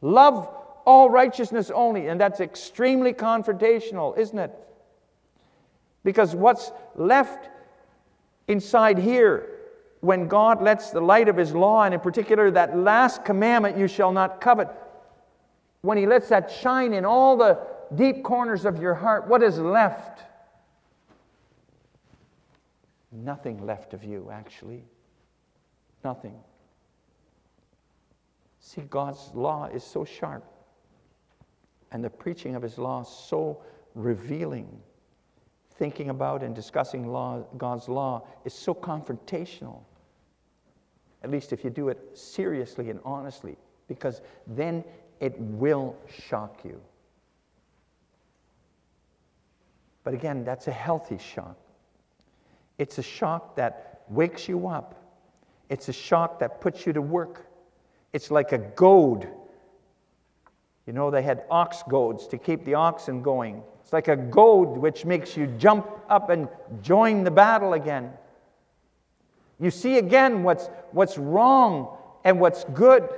love 0.00 0.48
all 0.86 1.10
righteousness 1.10 1.70
only. 1.74 2.06
And 2.08 2.20
that's 2.20 2.40
extremely 2.40 3.12
confrontational, 3.12 4.16
isn't 4.16 4.38
it? 4.38 4.52
Because 6.04 6.34
what's 6.34 6.70
left 6.94 7.48
inside 8.46 8.98
here 8.98 9.53
when 10.04 10.28
God 10.28 10.62
lets 10.62 10.90
the 10.90 11.00
light 11.00 11.28
of 11.28 11.36
His 11.36 11.54
law, 11.54 11.84
and 11.84 11.94
in 11.94 12.00
particular 12.00 12.50
that 12.50 12.76
last 12.76 13.24
commandment, 13.24 13.78
you 13.78 13.88
shall 13.88 14.12
not 14.12 14.40
covet, 14.40 14.68
when 15.80 15.96
He 15.96 16.06
lets 16.06 16.28
that 16.28 16.50
shine 16.50 16.92
in 16.92 17.04
all 17.04 17.36
the 17.36 17.58
deep 17.94 18.22
corners 18.22 18.66
of 18.66 18.80
your 18.80 18.94
heart, 18.94 19.26
what 19.28 19.42
is 19.42 19.58
left? 19.58 20.22
Nothing 23.10 23.64
left 23.64 23.94
of 23.94 24.04
you, 24.04 24.28
actually. 24.30 24.84
Nothing. 26.04 26.38
See, 28.60 28.82
God's 28.82 29.30
law 29.32 29.66
is 29.66 29.82
so 29.82 30.04
sharp, 30.04 30.44
and 31.92 32.04
the 32.04 32.10
preaching 32.10 32.54
of 32.56 32.62
His 32.62 32.76
law 32.76 33.04
so 33.04 33.62
revealing 33.94 34.68
thinking 35.76 36.10
about 36.10 36.42
and 36.42 36.54
discussing 36.54 37.08
law, 37.08 37.42
God's 37.56 37.88
law 37.88 38.26
is 38.44 38.54
so 38.54 38.74
confrontational. 38.74 39.80
At 41.24 41.30
least 41.30 41.54
if 41.54 41.64
you 41.64 41.70
do 41.70 41.88
it 41.88 41.98
seriously 42.12 42.90
and 42.90 43.00
honestly, 43.02 43.56
because 43.88 44.20
then 44.46 44.84
it 45.20 45.34
will 45.40 45.96
shock 46.28 46.60
you. 46.64 46.78
But 50.04 50.12
again, 50.12 50.44
that's 50.44 50.68
a 50.68 50.72
healthy 50.72 51.16
shock. 51.16 51.56
It's 52.76 52.98
a 52.98 53.02
shock 53.02 53.56
that 53.56 54.02
wakes 54.10 54.48
you 54.48 54.68
up. 54.68 55.00
It's 55.70 55.88
a 55.88 55.94
shock 55.94 56.38
that 56.40 56.60
puts 56.60 56.84
you 56.84 56.92
to 56.92 57.00
work. 57.00 57.46
It's 58.12 58.30
like 58.30 58.52
a 58.52 58.58
goad. 58.58 59.26
You 60.86 60.92
know, 60.92 61.10
they 61.10 61.22
had 61.22 61.44
ox 61.50 61.82
goads 61.88 62.26
to 62.28 62.36
keep 62.36 62.66
the 62.66 62.74
oxen 62.74 63.22
going. 63.22 63.62
It's 63.80 63.94
like 63.94 64.08
a 64.08 64.16
goad 64.16 64.76
which 64.76 65.06
makes 65.06 65.38
you 65.38 65.46
jump 65.58 65.86
up 66.10 66.28
and 66.28 66.48
join 66.82 67.24
the 67.24 67.30
battle 67.30 67.72
again. 67.72 68.12
You 69.60 69.70
see 69.70 69.98
again 69.98 70.42
what's, 70.42 70.68
what's 70.92 71.16
wrong 71.18 71.96
and 72.24 72.40
what's 72.40 72.64
good. 72.64 73.08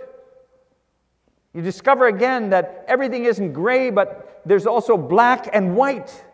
You 1.54 1.62
discover 1.62 2.06
again 2.06 2.50
that 2.50 2.84
everything 2.86 3.24
isn't 3.24 3.52
gray, 3.52 3.90
but 3.90 4.42
there's 4.44 4.66
also 4.66 4.96
black 4.96 5.48
and 5.52 5.74
white. 5.74 6.24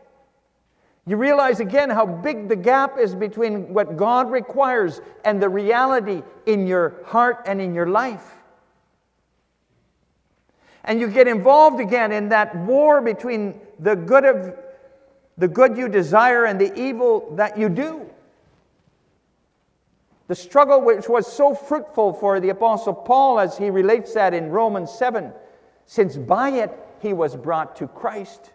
You 1.07 1.17
realize 1.17 1.61
again 1.61 1.91
how 1.91 2.07
big 2.07 2.49
the 2.49 2.57
gap 2.57 2.99
is 2.99 3.15
between 3.15 3.73
what 3.73 3.97
God 3.97 4.31
requires 4.31 5.01
and 5.25 5.43
the 5.43 5.49
reality 5.49 6.23
in 6.47 6.67
your 6.67 7.05
heart 7.07 7.43
and 7.47 7.61
in 7.61 7.75
your 7.75 7.87
life. 7.87 8.35
And 10.85 11.01
you 11.01 11.09
get 11.09 11.29
involved 11.29 11.81
again 11.81 12.13
in 12.13 12.29
that 12.31 12.55
war 12.57 13.01
between 13.01 13.61
the 13.79 13.95
good 13.95 14.25
of 14.25 14.55
the 15.39 15.49
good 15.49 15.77
you 15.77 15.89
desire 15.89 16.45
and 16.45 16.61
the 16.61 16.77
evil 16.79 17.35
that 17.37 17.57
you 17.57 17.69
do. 17.69 18.09
The 20.33 20.37
struggle 20.37 20.81
which 20.81 21.11
was 21.11 21.31
so 21.31 21.55
fruitful 21.55 22.15
for 22.15 22.41
the 22.41 22.49
apostle 22.49 22.95
Paul 22.95 23.39
as 23.39 23.59
he 23.59 23.69
relates 23.69 24.15
that 24.15 24.33
in 24.33 24.49
Romans 24.49 24.91
7 24.91 25.31
since 25.85 26.17
by 26.17 26.49
it 26.49 26.71
he 27.03 27.13
was 27.13 27.37
brought 27.37 27.77
to 27.77 27.87
Christ. 27.87 28.51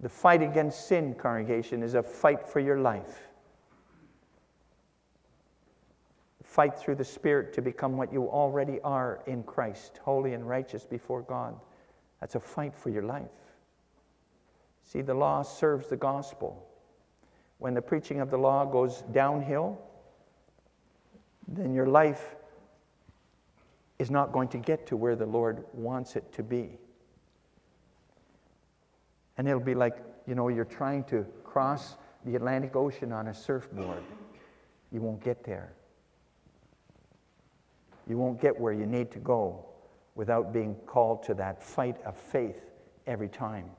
The 0.00 0.10
fight 0.10 0.42
against 0.42 0.86
sin, 0.86 1.14
congregation, 1.14 1.82
is 1.82 1.94
a 1.94 2.02
fight 2.02 2.46
for 2.46 2.60
your 2.60 2.78
life. 2.78 3.30
Fight 6.44 6.78
through 6.78 6.96
the 6.96 7.04
Spirit 7.04 7.54
to 7.54 7.62
become 7.62 7.96
what 7.96 8.12
you 8.12 8.28
already 8.28 8.82
are 8.82 9.22
in 9.26 9.44
Christ, 9.44 9.98
holy 10.04 10.34
and 10.34 10.46
righteous 10.46 10.84
before 10.84 11.22
God. 11.22 11.58
That's 12.20 12.34
a 12.34 12.40
fight 12.40 12.76
for 12.76 12.90
your 12.90 13.04
life. 13.04 13.30
See, 14.84 15.00
the 15.00 15.14
law 15.14 15.40
serves 15.40 15.88
the 15.88 15.96
gospel. 15.96 16.68
When 17.58 17.74
the 17.74 17.82
preaching 17.82 18.20
of 18.20 18.30
the 18.30 18.36
law 18.36 18.64
goes 18.64 19.02
downhill, 19.12 19.80
then 21.48 21.72
your 21.72 21.86
life 21.86 22.36
is 23.98 24.10
not 24.10 24.32
going 24.32 24.48
to 24.48 24.58
get 24.58 24.86
to 24.88 24.96
where 24.96 25.16
the 25.16 25.26
Lord 25.26 25.64
wants 25.72 26.16
it 26.16 26.32
to 26.34 26.42
be. 26.42 26.78
And 29.38 29.48
it'll 29.48 29.60
be 29.60 29.74
like, 29.74 29.96
you 30.26 30.34
know, 30.34 30.48
you're 30.48 30.64
trying 30.64 31.04
to 31.04 31.24
cross 31.44 31.96
the 32.24 32.36
Atlantic 32.36 32.76
Ocean 32.76 33.12
on 33.12 33.28
a 33.28 33.34
surfboard. 33.34 34.02
You 34.92 35.00
won't 35.00 35.22
get 35.22 35.44
there. 35.44 35.72
You 38.08 38.18
won't 38.18 38.40
get 38.40 38.58
where 38.58 38.72
you 38.72 38.86
need 38.86 39.10
to 39.12 39.18
go 39.18 39.64
without 40.14 40.52
being 40.52 40.74
called 40.86 41.22
to 41.24 41.34
that 41.34 41.62
fight 41.62 41.96
of 42.04 42.16
faith 42.16 42.60
every 43.06 43.28
time, 43.28 43.70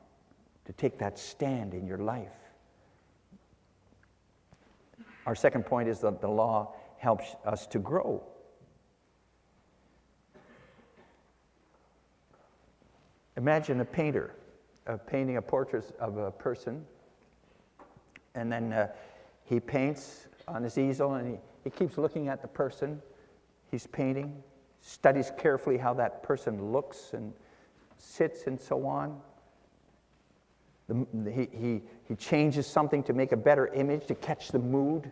to 0.65 0.74
take 0.74 0.98
that 1.00 1.17
stand 1.17 1.74
in 1.74 1.86
your 1.86 1.98
life. 1.98 2.47
Our 5.27 5.36
second 5.36 5.67
point 5.67 5.88
is 5.88 6.00
that 6.00 6.22
the 6.22 6.27
law 6.27 6.74
helps 6.98 7.36
us 7.46 7.67
to 7.67 7.77
grow. 7.77 8.24
Imagine 13.36 13.82
a 13.82 13.86
painter 13.86 14.34
uh, 14.88 14.97
painting 15.06 15.38
a 15.38 15.41
portrait 15.41 15.93
of 15.99 16.17
a 16.17 16.32
person. 16.32 16.86
And 18.36 18.52
then 18.52 18.73
uh, 18.73 18.88
he 19.43 19.60
paints 19.60 20.28
on 20.47 20.63
his 20.63 20.78
easel 20.78 21.15
and 21.15 21.28
he, 21.28 21.38
he 21.65 21.69
keeps 21.69 21.97
looking 21.97 22.30
at 22.30 22.41
the 22.41 22.47
person 22.47 23.02
he's 23.69 23.86
painting, 23.86 24.41
studies 24.82 25.32
carefully 25.38 25.78
how 25.78 25.93
that 25.95 26.23
person 26.23 26.71
looks 26.71 27.12
and 27.13 27.34
sits 27.97 28.47
and 28.47 28.60
so 28.60 28.86
on. 28.86 29.19
The, 30.88 31.32
he, 31.32 31.50
he, 31.52 31.82
he 32.08 32.15
changes 32.15 32.65
something 32.65 33.04
to 33.04 33.13
make 33.13 33.32
a 33.32 33.38
better 33.38 33.67
image, 33.67 34.08
to 34.08 34.15
catch 34.15 34.50
the 34.50 34.60
mood 34.60 35.12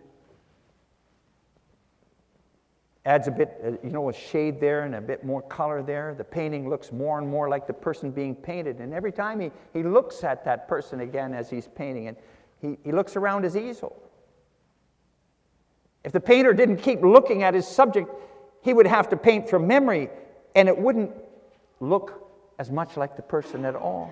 adds 3.05 3.27
a 3.27 3.31
bit, 3.31 3.61
uh, 3.63 3.71
you 3.83 3.91
know, 3.91 4.09
a 4.09 4.13
shade 4.13 4.59
there 4.59 4.83
and 4.83 4.95
a 4.95 5.01
bit 5.01 5.23
more 5.23 5.41
color 5.43 5.83
there. 5.83 6.15
The 6.17 6.23
painting 6.23 6.67
looks 6.69 6.91
more 6.91 7.19
and 7.19 7.27
more 7.27 7.47
like 7.47 7.67
the 7.67 7.73
person 7.73 8.09
being 8.09 8.33
painted. 8.35 8.79
And 8.79 8.93
every 8.93 9.11
time 9.11 9.39
he, 9.39 9.51
he 9.73 9.83
looks 9.83 10.23
at 10.23 10.43
that 10.45 10.67
person 10.67 11.01
again 11.01 11.33
as 11.33 11.49
he's 11.49 11.67
painting 11.67 12.05
it, 12.05 12.19
he, 12.59 12.77
he 12.83 12.91
looks 12.91 13.15
around 13.15 13.43
his 13.43 13.55
easel. 13.55 14.01
If 16.03 16.11
the 16.11 16.19
painter 16.19 16.53
didn't 16.53 16.77
keep 16.77 17.01
looking 17.01 17.43
at 17.43 17.53
his 17.53 17.67
subject, 17.67 18.09
he 18.61 18.73
would 18.73 18.87
have 18.87 19.09
to 19.09 19.17
paint 19.17 19.49
from 19.49 19.67
memory, 19.67 20.09
and 20.55 20.67
it 20.67 20.77
wouldn't 20.77 21.11
look 21.79 22.31
as 22.57 22.71
much 22.71 22.97
like 22.97 23.15
the 23.15 23.21
person 23.21 23.65
at 23.65 23.75
all. 23.75 24.11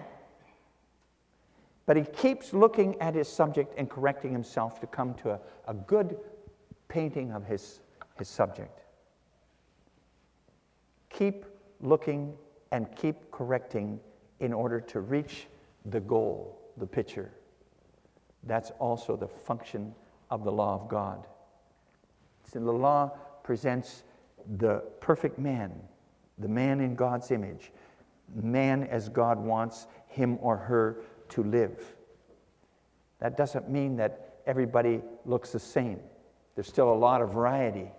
But 1.86 1.98
he 1.98 2.04
keeps 2.04 2.54
looking 2.54 3.00
at 3.02 3.16
his 3.16 3.28
subject 3.28 3.74
and 3.78 3.90
correcting 3.90 4.32
himself 4.32 4.80
to 4.80 4.88
come 4.88 5.14
to 5.16 5.32
a, 5.32 5.40
a 5.68 5.74
good 5.74 6.18
painting 6.88 7.32
of 7.32 7.46
his, 7.46 7.82
his 8.18 8.30
subject. 8.30 8.80
Keep 11.10 11.46
looking 11.82 12.34
and 12.72 12.88
keep 12.96 13.30
correcting 13.32 14.00
in 14.40 14.54
order 14.54 14.80
to 14.80 15.02
reach 15.02 15.48
the 15.86 16.00
goal, 16.00 16.60
the 16.78 16.88
picture. 16.88 17.32
That's 18.44 18.72
also 18.80 19.16
the 19.16 19.28
function 19.28 19.94
of 20.30 20.44
the 20.44 20.52
law 20.52 20.76
of 20.76 20.88
God. 20.88 21.28
So 22.52 22.60
the 22.60 22.72
law 22.72 23.12
presents 23.44 24.04
the 24.58 24.84
perfect 25.00 25.38
man, 25.38 25.72
the 26.40 26.48
man 26.48 26.80
in 26.80 26.96
God's 26.96 27.32
image, 27.32 27.72
man 28.34 28.84
as 28.84 29.10
God 29.10 29.38
wants 29.40 29.88
him 30.08 30.38
or 30.42 30.58
her 30.58 30.98
to 31.34 31.44
live. 31.44 31.96
That 33.20 33.38
doesn't 33.38 33.70
mean 33.70 33.96
that 33.98 34.40
everybody 34.46 35.02
looks 35.26 35.52
the 35.52 35.60
same. 35.60 36.00
There's 36.56 36.68
still 36.68 36.92
a 36.92 36.96
lot 36.96 37.22
of 37.22 37.34
variety. 37.34 37.92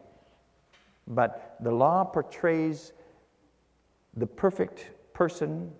But 1.08 1.56
the 1.60 1.72
law 1.72 2.04
portrays 2.04 2.92
the 4.16 4.26
perfect 4.26 4.90
person 5.12 5.72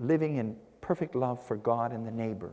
living 0.00 0.36
in 0.36 0.56
perfect 0.80 1.14
love 1.14 1.42
for 1.42 1.56
God 1.56 1.92
and 1.92 2.06
the 2.06 2.10
neighbor. 2.10 2.50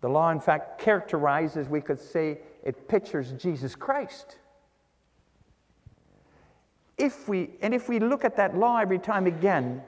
The 0.00 0.08
law, 0.08 0.30
in 0.30 0.40
fact, 0.40 0.80
characterizes, 0.80 1.68
we 1.68 1.80
could 1.80 1.98
say, 1.98 2.38
it 2.62 2.88
pictures 2.88 3.32
Jesus 3.32 3.74
Christ. 3.74 4.36
If 6.96 7.28
we, 7.28 7.50
and 7.62 7.74
if 7.74 7.88
we 7.88 7.98
look 7.98 8.24
at 8.24 8.36
that 8.36 8.56
law 8.56 8.78
every 8.78 8.98
time 8.98 9.26
again, 9.26 9.82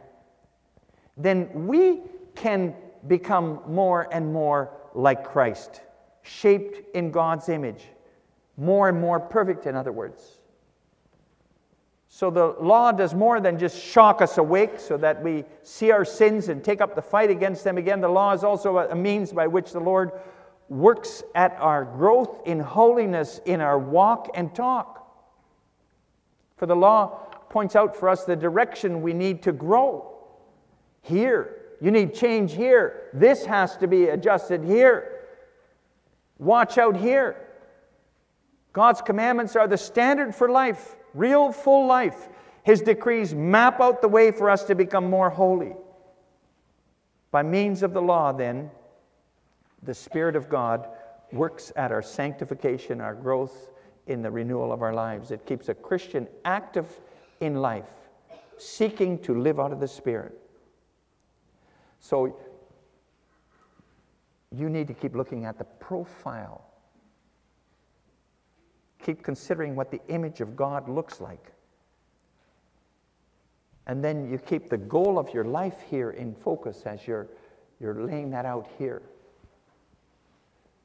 then 1.16 1.66
we 1.66 2.00
can 2.34 2.74
become 3.06 3.60
more 3.66 4.08
and 4.12 4.32
more 4.32 4.70
like 4.94 5.24
Christ, 5.24 5.82
shaped 6.22 6.94
in 6.94 7.10
God's 7.10 7.48
image, 7.48 7.84
more 8.56 8.88
and 8.88 9.00
more 9.00 9.20
perfect, 9.20 9.66
in 9.66 9.74
other 9.74 9.92
words. 9.92 10.38
So 12.12 12.28
the 12.28 12.56
law 12.60 12.90
does 12.90 13.14
more 13.14 13.40
than 13.40 13.56
just 13.56 13.80
shock 13.80 14.20
us 14.20 14.36
awake 14.36 14.80
so 14.80 14.96
that 14.96 15.22
we 15.22 15.44
see 15.62 15.92
our 15.92 16.04
sins 16.04 16.48
and 16.48 16.62
take 16.62 16.80
up 16.80 16.96
the 16.96 17.02
fight 17.02 17.30
against 17.30 17.62
them 17.62 17.78
again. 17.78 18.00
The 18.00 18.08
law 18.08 18.32
is 18.32 18.42
also 18.42 18.78
a 18.78 18.96
means 18.96 19.32
by 19.32 19.46
which 19.46 19.70
the 19.70 19.80
Lord 19.80 20.10
works 20.68 21.22
at 21.34 21.56
our 21.60 21.84
growth 21.84 22.42
in 22.46 22.58
holiness 22.58 23.40
in 23.46 23.60
our 23.60 23.78
walk 23.78 24.28
and 24.34 24.52
talk. 24.54 25.08
For 26.56 26.66
the 26.66 26.76
law 26.76 27.20
points 27.48 27.76
out 27.76 27.96
for 27.96 28.08
us 28.08 28.24
the 28.24 28.36
direction 28.36 29.02
we 29.02 29.12
need 29.12 29.42
to 29.44 29.52
grow. 29.52 30.12
Here, 31.02 31.59
you 31.80 31.90
need 31.90 32.14
change 32.14 32.54
here. 32.54 33.08
This 33.12 33.44
has 33.46 33.76
to 33.78 33.86
be 33.86 34.08
adjusted 34.08 34.64
here. 34.64 35.20
Watch 36.38 36.78
out 36.78 36.96
here. 36.96 37.36
God's 38.72 39.02
commandments 39.02 39.56
are 39.56 39.66
the 39.66 39.78
standard 39.78 40.34
for 40.34 40.48
life 40.48 40.96
real 41.14 41.52
full 41.52 41.86
life. 41.86 42.28
His 42.62 42.82
decrees 42.82 43.34
map 43.34 43.80
out 43.80 44.02
the 44.02 44.08
way 44.08 44.30
for 44.30 44.50
us 44.50 44.64
to 44.64 44.74
become 44.74 45.08
more 45.08 45.30
holy. 45.30 45.74
By 47.30 47.42
means 47.42 47.82
of 47.82 47.92
the 47.92 48.02
law, 48.02 48.32
then, 48.32 48.70
the 49.82 49.94
Spirit 49.94 50.36
of 50.36 50.48
God 50.48 50.88
works 51.32 51.72
at 51.76 51.92
our 51.92 52.02
sanctification, 52.02 53.00
our 53.00 53.14
growth 53.14 53.70
in 54.06 54.20
the 54.20 54.30
renewal 54.30 54.72
of 54.72 54.82
our 54.82 54.92
lives. 54.92 55.30
It 55.30 55.46
keeps 55.46 55.68
a 55.68 55.74
Christian 55.74 56.26
active 56.44 57.00
in 57.40 57.56
life, 57.56 57.88
seeking 58.58 59.18
to 59.20 59.40
live 59.40 59.58
out 59.58 59.72
of 59.72 59.80
the 59.80 59.88
Spirit. 59.88 60.36
So, 62.00 62.36
you 64.50 64.68
need 64.68 64.88
to 64.88 64.94
keep 64.94 65.14
looking 65.14 65.44
at 65.44 65.58
the 65.58 65.64
profile 65.64 66.70
Keep 69.02 69.22
considering 69.22 69.74
what 69.74 69.90
the 69.90 70.00
image 70.08 70.40
of 70.40 70.56
God 70.56 70.88
looks 70.88 71.20
like. 71.20 71.52
And 73.86 74.04
then 74.04 74.30
you 74.30 74.38
keep 74.38 74.68
the 74.68 74.76
goal 74.76 75.18
of 75.18 75.32
your 75.32 75.44
life 75.44 75.82
here 75.88 76.10
in 76.10 76.34
focus 76.34 76.82
as 76.84 77.06
you're, 77.06 77.28
you're 77.80 78.04
laying 78.04 78.30
that 78.30 78.44
out 78.44 78.68
here. 78.78 79.02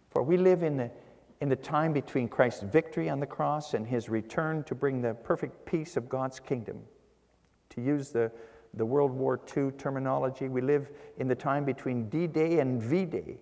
For 0.10 0.24
we 0.24 0.38
live 0.38 0.64
in 0.64 0.78
the, 0.78 0.90
in 1.42 1.50
the 1.50 1.58
time 1.58 1.92
between 1.92 2.30
Christ's 2.30 2.64
victory 2.64 3.10
on 3.10 3.20
the 3.20 3.26
cross 3.26 3.74
and 3.74 3.86
his 3.86 4.08
return 4.08 4.64
to 4.64 4.74
bring 4.74 5.02
the 5.02 5.14
perfect 5.14 5.66
peace 5.66 5.98
of 5.98 6.08
God's 6.08 6.40
kingdom. 6.40 6.80
To 7.72 7.82
use 7.82 8.12
the, 8.12 8.32
the 8.76 8.86
World 8.86 9.12
War 9.12 9.40
II 9.56 9.72
terminology, 9.72 10.48
we 10.48 10.62
live 10.62 10.90
in 11.18 11.28
the 11.28 11.36
time 11.36 11.66
between 11.66 12.10
D 12.10 12.28
Day 12.28 12.60
and 12.60 12.82
V 12.82 13.06
Day. 13.06 13.38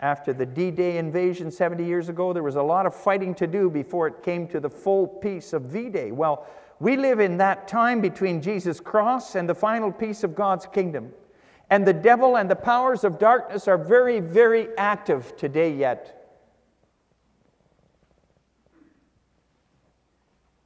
After 0.00 0.32
the 0.32 0.44
D 0.44 0.70
Day 0.70 0.98
invasion 0.98 1.50
70 1.50 1.84
years 1.84 2.08
ago, 2.08 2.32
there 2.32 2.42
was 2.42 2.56
a 2.56 2.62
lot 2.62 2.86
of 2.86 2.94
fighting 2.94 3.34
to 3.36 3.46
do 3.46 3.70
before 3.70 4.06
it 4.06 4.22
came 4.22 4.46
to 4.48 4.60
the 4.60 4.68
full 4.68 5.06
peace 5.06 5.52
of 5.52 5.62
V 5.62 5.88
Day. 5.88 6.12
Well, 6.12 6.46
we 6.78 6.96
live 6.96 7.20
in 7.20 7.38
that 7.38 7.68
time 7.68 8.00
between 8.00 8.42
Jesus' 8.42 8.80
cross 8.80 9.34
and 9.34 9.48
the 9.48 9.54
final 9.54 9.90
peace 9.90 10.24
of 10.24 10.34
God's 10.34 10.66
kingdom. 10.66 11.12
And 11.70 11.86
the 11.86 11.94
devil 11.94 12.36
and 12.36 12.50
the 12.50 12.56
powers 12.56 13.02
of 13.02 13.18
darkness 13.18 13.66
are 13.66 13.78
very, 13.78 14.20
very 14.20 14.68
active 14.76 15.36
today 15.36 15.72
yet. 15.72 16.12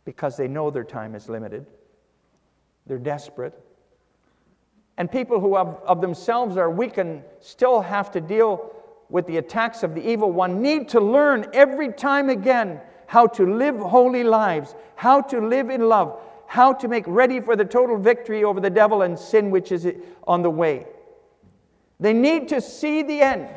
Because 0.04 0.36
they 0.36 0.48
know 0.48 0.70
their 0.70 0.84
time 0.84 1.14
is 1.14 1.28
limited, 1.28 1.66
they're 2.90 2.98
desperate. 2.98 3.54
And 4.96 5.08
people 5.08 5.38
who 5.38 5.56
of, 5.56 5.80
of 5.86 6.00
themselves 6.00 6.56
are 6.56 6.68
weak 6.68 6.98
and 6.98 7.22
still 7.38 7.80
have 7.80 8.10
to 8.10 8.20
deal 8.20 8.74
with 9.08 9.28
the 9.28 9.36
attacks 9.36 9.84
of 9.84 9.94
the 9.94 10.04
evil 10.04 10.32
one 10.32 10.60
need 10.60 10.88
to 10.88 11.00
learn 11.00 11.46
every 11.52 11.92
time 11.92 12.28
again 12.28 12.80
how 13.06 13.28
to 13.28 13.46
live 13.46 13.78
holy 13.78 14.24
lives, 14.24 14.74
how 14.96 15.20
to 15.20 15.40
live 15.40 15.70
in 15.70 15.88
love, 15.88 16.20
how 16.48 16.72
to 16.72 16.88
make 16.88 17.04
ready 17.06 17.38
for 17.38 17.54
the 17.54 17.64
total 17.64 17.96
victory 17.96 18.42
over 18.42 18.60
the 18.60 18.68
devil 18.68 19.02
and 19.02 19.16
sin 19.16 19.52
which 19.52 19.70
is 19.70 19.86
on 20.26 20.42
the 20.42 20.50
way. 20.50 20.84
They 22.00 22.12
need 22.12 22.48
to 22.48 22.60
see 22.60 23.04
the 23.04 23.20
end. 23.20 23.48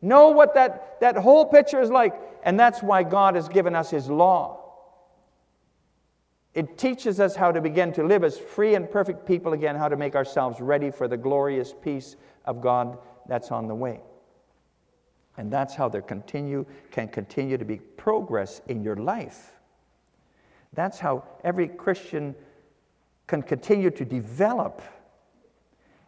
Know 0.00 0.28
what 0.28 0.54
that, 0.54 1.00
that 1.00 1.16
whole 1.16 1.46
picture 1.46 1.80
is 1.80 1.90
like. 1.90 2.14
And 2.44 2.60
that's 2.60 2.80
why 2.80 3.02
God 3.02 3.34
has 3.34 3.48
given 3.48 3.74
us 3.74 3.90
His 3.90 4.08
law. 4.08 4.57
It 6.58 6.76
teaches 6.76 7.20
us 7.20 7.36
how 7.36 7.52
to 7.52 7.60
begin 7.60 7.92
to 7.92 8.02
live 8.02 8.24
as 8.24 8.36
free 8.36 8.74
and 8.74 8.90
perfect 8.90 9.24
people 9.24 9.52
again, 9.52 9.76
how 9.76 9.88
to 9.88 9.96
make 9.96 10.16
ourselves 10.16 10.60
ready 10.60 10.90
for 10.90 11.06
the 11.06 11.16
glorious 11.16 11.72
peace 11.72 12.16
of 12.46 12.60
God 12.60 12.98
that's 13.28 13.52
on 13.52 13.68
the 13.68 13.76
way. 13.76 14.00
And 15.36 15.52
that's 15.52 15.76
how 15.76 15.88
there 15.88 16.02
continue, 16.02 16.66
can 16.90 17.06
continue 17.06 17.58
to 17.58 17.64
be 17.64 17.76
progress 17.76 18.60
in 18.66 18.82
your 18.82 18.96
life. 18.96 19.52
That's 20.72 20.98
how 20.98 21.22
every 21.44 21.68
Christian 21.68 22.34
can 23.28 23.42
continue 23.42 23.92
to 23.92 24.04
develop. 24.04 24.82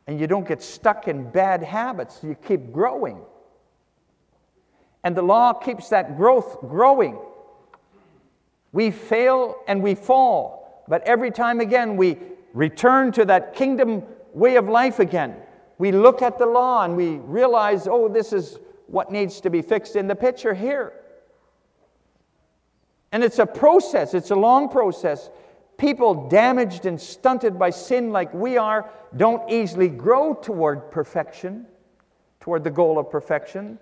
And 0.09 0.19
you 0.19 0.27
don't 0.27 0.49
get 0.49 0.65
stuck 0.65 1.07
in 1.07 1.31
bad 1.31 1.63
habits, 1.63 2.25
you 2.25 2.35
keep 2.35 2.73
growing. 2.73 3.21
And 5.05 5.17
the 5.17 5.23
law 5.23 5.53
keeps 5.53 5.91
that 5.91 6.17
growth 6.17 6.59
growing. 6.61 7.21
We 8.73 8.91
fail 8.91 9.57
and 9.67 9.83
we 9.83 9.95
fall, 9.95 10.85
but 10.89 11.03
every 11.03 11.31
time 11.31 11.61
again 11.61 11.97
we 11.97 12.19
return 12.53 13.13
to 13.13 13.25
that 13.27 13.55
kingdom 13.55 14.03
way 14.33 14.57
of 14.57 14.69
life 14.69 14.99
again. 14.99 15.37
We 15.79 15.93
look 15.93 16.23
at 16.23 16.39
the 16.39 16.47
law 16.47 16.85
and 16.85 16.97
we 16.97 17.17
realize, 17.17 17.89
oh, 17.89 18.09
this 18.09 18.33
is 18.33 18.59
what 18.87 19.11
needs 19.11 19.41
to 19.41 19.51
be 19.51 19.63
fixed 19.63 19.97
in 19.97 20.09
the 20.09 20.15
picture 20.15 20.55
here. 20.55 20.93
And 23.13 23.25
it's 23.25 23.39
a 23.39 23.47
process, 23.47 24.15
it's 24.15 24.31
a 24.31 24.37
long 24.37 24.69
process. 24.69 25.31
People 25.79 26.29
damaged 26.29 26.87
and 26.87 27.01
stunted 27.01 27.59
by 27.59 27.71
sin 27.71 28.13
like 28.13 28.33
we 28.35 28.57
are 28.59 28.91
don't 29.17 29.51
easily 29.51 29.89
grow 29.89 30.35
toward 30.35 30.91
perfection, 30.91 31.67
toward 32.41 32.63
the 32.63 32.71
goal 32.71 32.99
of 32.99 33.11
perfection. 33.11 33.79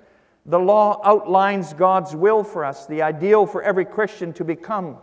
The 0.48 0.58
law 0.58 1.02
outlines 1.04 1.74
God's 1.74 2.16
will 2.16 2.42
for 2.42 2.64
us, 2.64 2.86
the 2.86 3.02
ideal 3.02 3.44
for 3.44 3.62
every 3.62 3.84
Christian 3.84 4.32
to 4.32 4.44
become. 4.44 4.96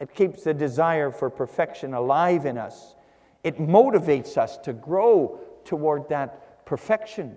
It 0.00 0.12
keeps 0.12 0.42
the 0.42 0.52
desire 0.52 1.12
for 1.12 1.30
perfection 1.30 1.94
alive 1.94 2.46
in 2.46 2.58
us. 2.58 2.96
It 3.44 3.58
motivates 3.58 4.36
us 4.36 4.58
to 4.58 4.72
grow 4.72 5.38
toward 5.64 6.08
that 6.08 6.66
perfection. 6.66 7.36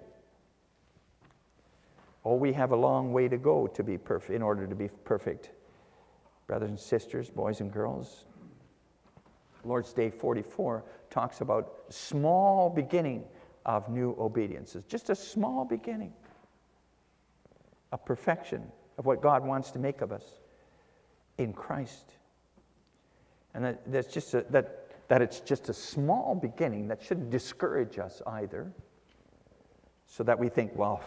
Oh, 2.25 2.33
we 2.33 2.51
have 2.53 2.71
a 2.71 2.75
long 2.75 3.13
way 3.13 3.27
to 3.27 3.37
go 3.37 3.67
to 3.67 3.83
be 3.83 3.95
perfect 3.95 4.33
in 4.33 4.41
order 4.41 4.65
to 4.65 4.75
be 4.75 4.89
perfect 5.03 5.51
brothers 6.47 6.69
and 6.69 6.79
sisters, 6.79 7.29
boys 7.29 7.61
and 7.61 7.71
girls. 7.71 8.25
Lord's 9.63 9.93
Day 9.93 10.09
44 10.09 10.83
talks 11.11 11.41
about 11.41 11.83
small 11.89 12.71
beginning 12.71 13.23
of 13.67 13.87
new 13.87 14.15
obediences, 14.19 14.83
just 14.87 15.11
a 15.11 15.15
small 15.15 15.63
beginning 15.63 16.11
of 17.91 18.05
perfection 18.05 18.63
of 18.97 19.05
what 19.05 19.21
God 19.21 19.45
wants 19.45 19.71
to 19.71 19.79
make 19.79 20.01
of 20.01 20.11
us 20.11 20.23
in 21.37 21.53
Christ. 21.53 22.13
And 23.53 23.65
that, 23.65 23.91
that's 23.91 24.13
just 24.13 24.33
a, 24.33 24.45
that, 24.49 24.87
that 25.07 25.21
it's 25.21 25.39
just 25.39 25.69
a 25.69 25.73
small 25.73 26.35
beginning 26.35 26.87
that 26.87 27.01
shouldn't 27.01 27.29
discourage 27.29 27.99
us 27.99 28.21
either, 28.25 28.71
so 30.07 30.23
that 30.23 30.37
we 30.37 30.49
think, 30.49 30.75
well, 30.75 31.01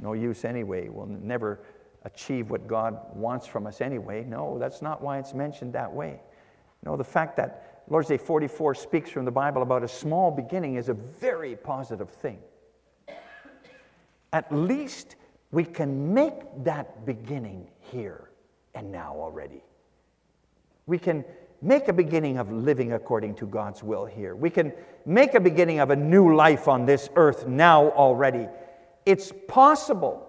no 0.00 0.12
use 0.12 0.44
anyway, 0.44 0.88
we'll 0.88 1.06
never 1.06 1.60
achieve 2.04 2.50
what 2.50 2.66
God 2.66 2.98
wants 3.14 3.46
from 3.46 3.66
us 3.66 3.80
anyway. 3.80 4.24
No, 4.24 4.58
that's 4.58 4.80
not 4.80 5.02
why 5.02 5.18
it's 5.18 5.34
mentioned 5.34 5.72
that 5.72 5.92
way. 5.92 6.20
No, 6.84 6.96
the 6.96 7.04
fact 7.04 7.36
that 7.36 7.82
Lord's 7.88 8.08
Day 8.08 8.16
44 8.16 8.74
speaks 8.74 9.10
from 9.10 9.24
the 9.24 9.30
Bible 9.30 9.62
about 9.62 9.82
a 9.82 9.88
small 9.88 10.30
beginning 10.30 10.76
is 10.76 10.88
a 10.88 10.94
very 10.94 11.56
positive 11.56 12.10
thing. 12.10 12.38
At 14.32 14.52
least 14.52 15.16
we 15.56 15.64
can 15.64 16.12
make 16.12 16.34
that 16.64 17.06
beginning 17.06 17.66
here 17.90 18.28
and 18.74 18.92
now 18.92 19.16
already. 19.16 19.64
We 20.84 20.98
can 20.98 21.24
make 21.62 21.88
a 21.88 21.94
beginning 21.94 22.36
of 22.36 22.52
living 22.52 22.92
according 22.92 23.36
to 23.36 23.46
God's 23.46 23.82
will 23.82 24.04
here. 24.04 24.36
We 24.36 24.50
can 24.50 24.74
make 25.06 25.32
a 25.32 25.40
beginning 25.40 25.78
of 25.78 25.88
a 25.88 25.96
new 25.96 26.36
life 26.36 26.68
on 26.68 26.84
this 26.84 27.08
earth 27.16 27.46
now 27.46 27.88
already. 27.92 28.48
It's 29.06 29.32
possible. 29.48 30.28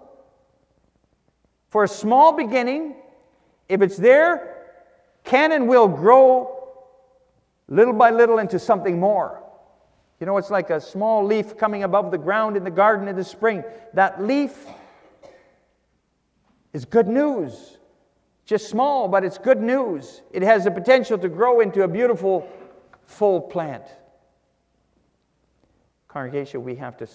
For 1.68 1.84
a 1.84 1.88
small 1.88 2.32
beginning, 2.32 2.96
if 3.68 3.82
it's 3.82 3.98
there, 3.98 4.56
can 5.24 5.52
and 5.52 5.68
will 5.68 5.88
grow 5.88 6.70
little 7.68 7.92
by 7.92 8.12
little 8.12 8.38
into 8.38 8.58
something 8.58 8.98
more. 8.98 9.42
You 10.20 10.26
know, 10.26 10.38
it's 10.38 10.50
like 10.50 10.70
a 10.70 10.80
small 10.80 11.22
leaf 11.22 11.58
coming 11.58 11.82
above 11.82 12.12
the 12.12 12.16
ground 12.16 12.56
in 12.56 12.64
the 12.64 12.70
garden 12.70 13.08
in 13.08 13.14
the 13.14 13.24
spring. 13.24 13.62
That 13.92 14.22
leaf 14.24 14.56
is 16.72 16.84
good 16.84 17.08
news. 17.08 17.78
Just 18.44 18.68
small, 18.68 19.08
but 19.08 19.24
it's 19.24 19.36
good 19.36 19.60
news. 19.60 20.22
It 20.30 20.42
has 20.42 20.64
the 20.64 20.70
potential 20.70 21.18
to 21.18 21.28
grow 21.28 21.60
into 21.60 21.82
a 21.82 21.88
beautiful, 21.88 22.48
full 23.04 23.40
plant. 23.40 23.84
Congregation, 26.08 26.64
we 26.64 26.74
have 26.76 26.96
to 26.96 27.06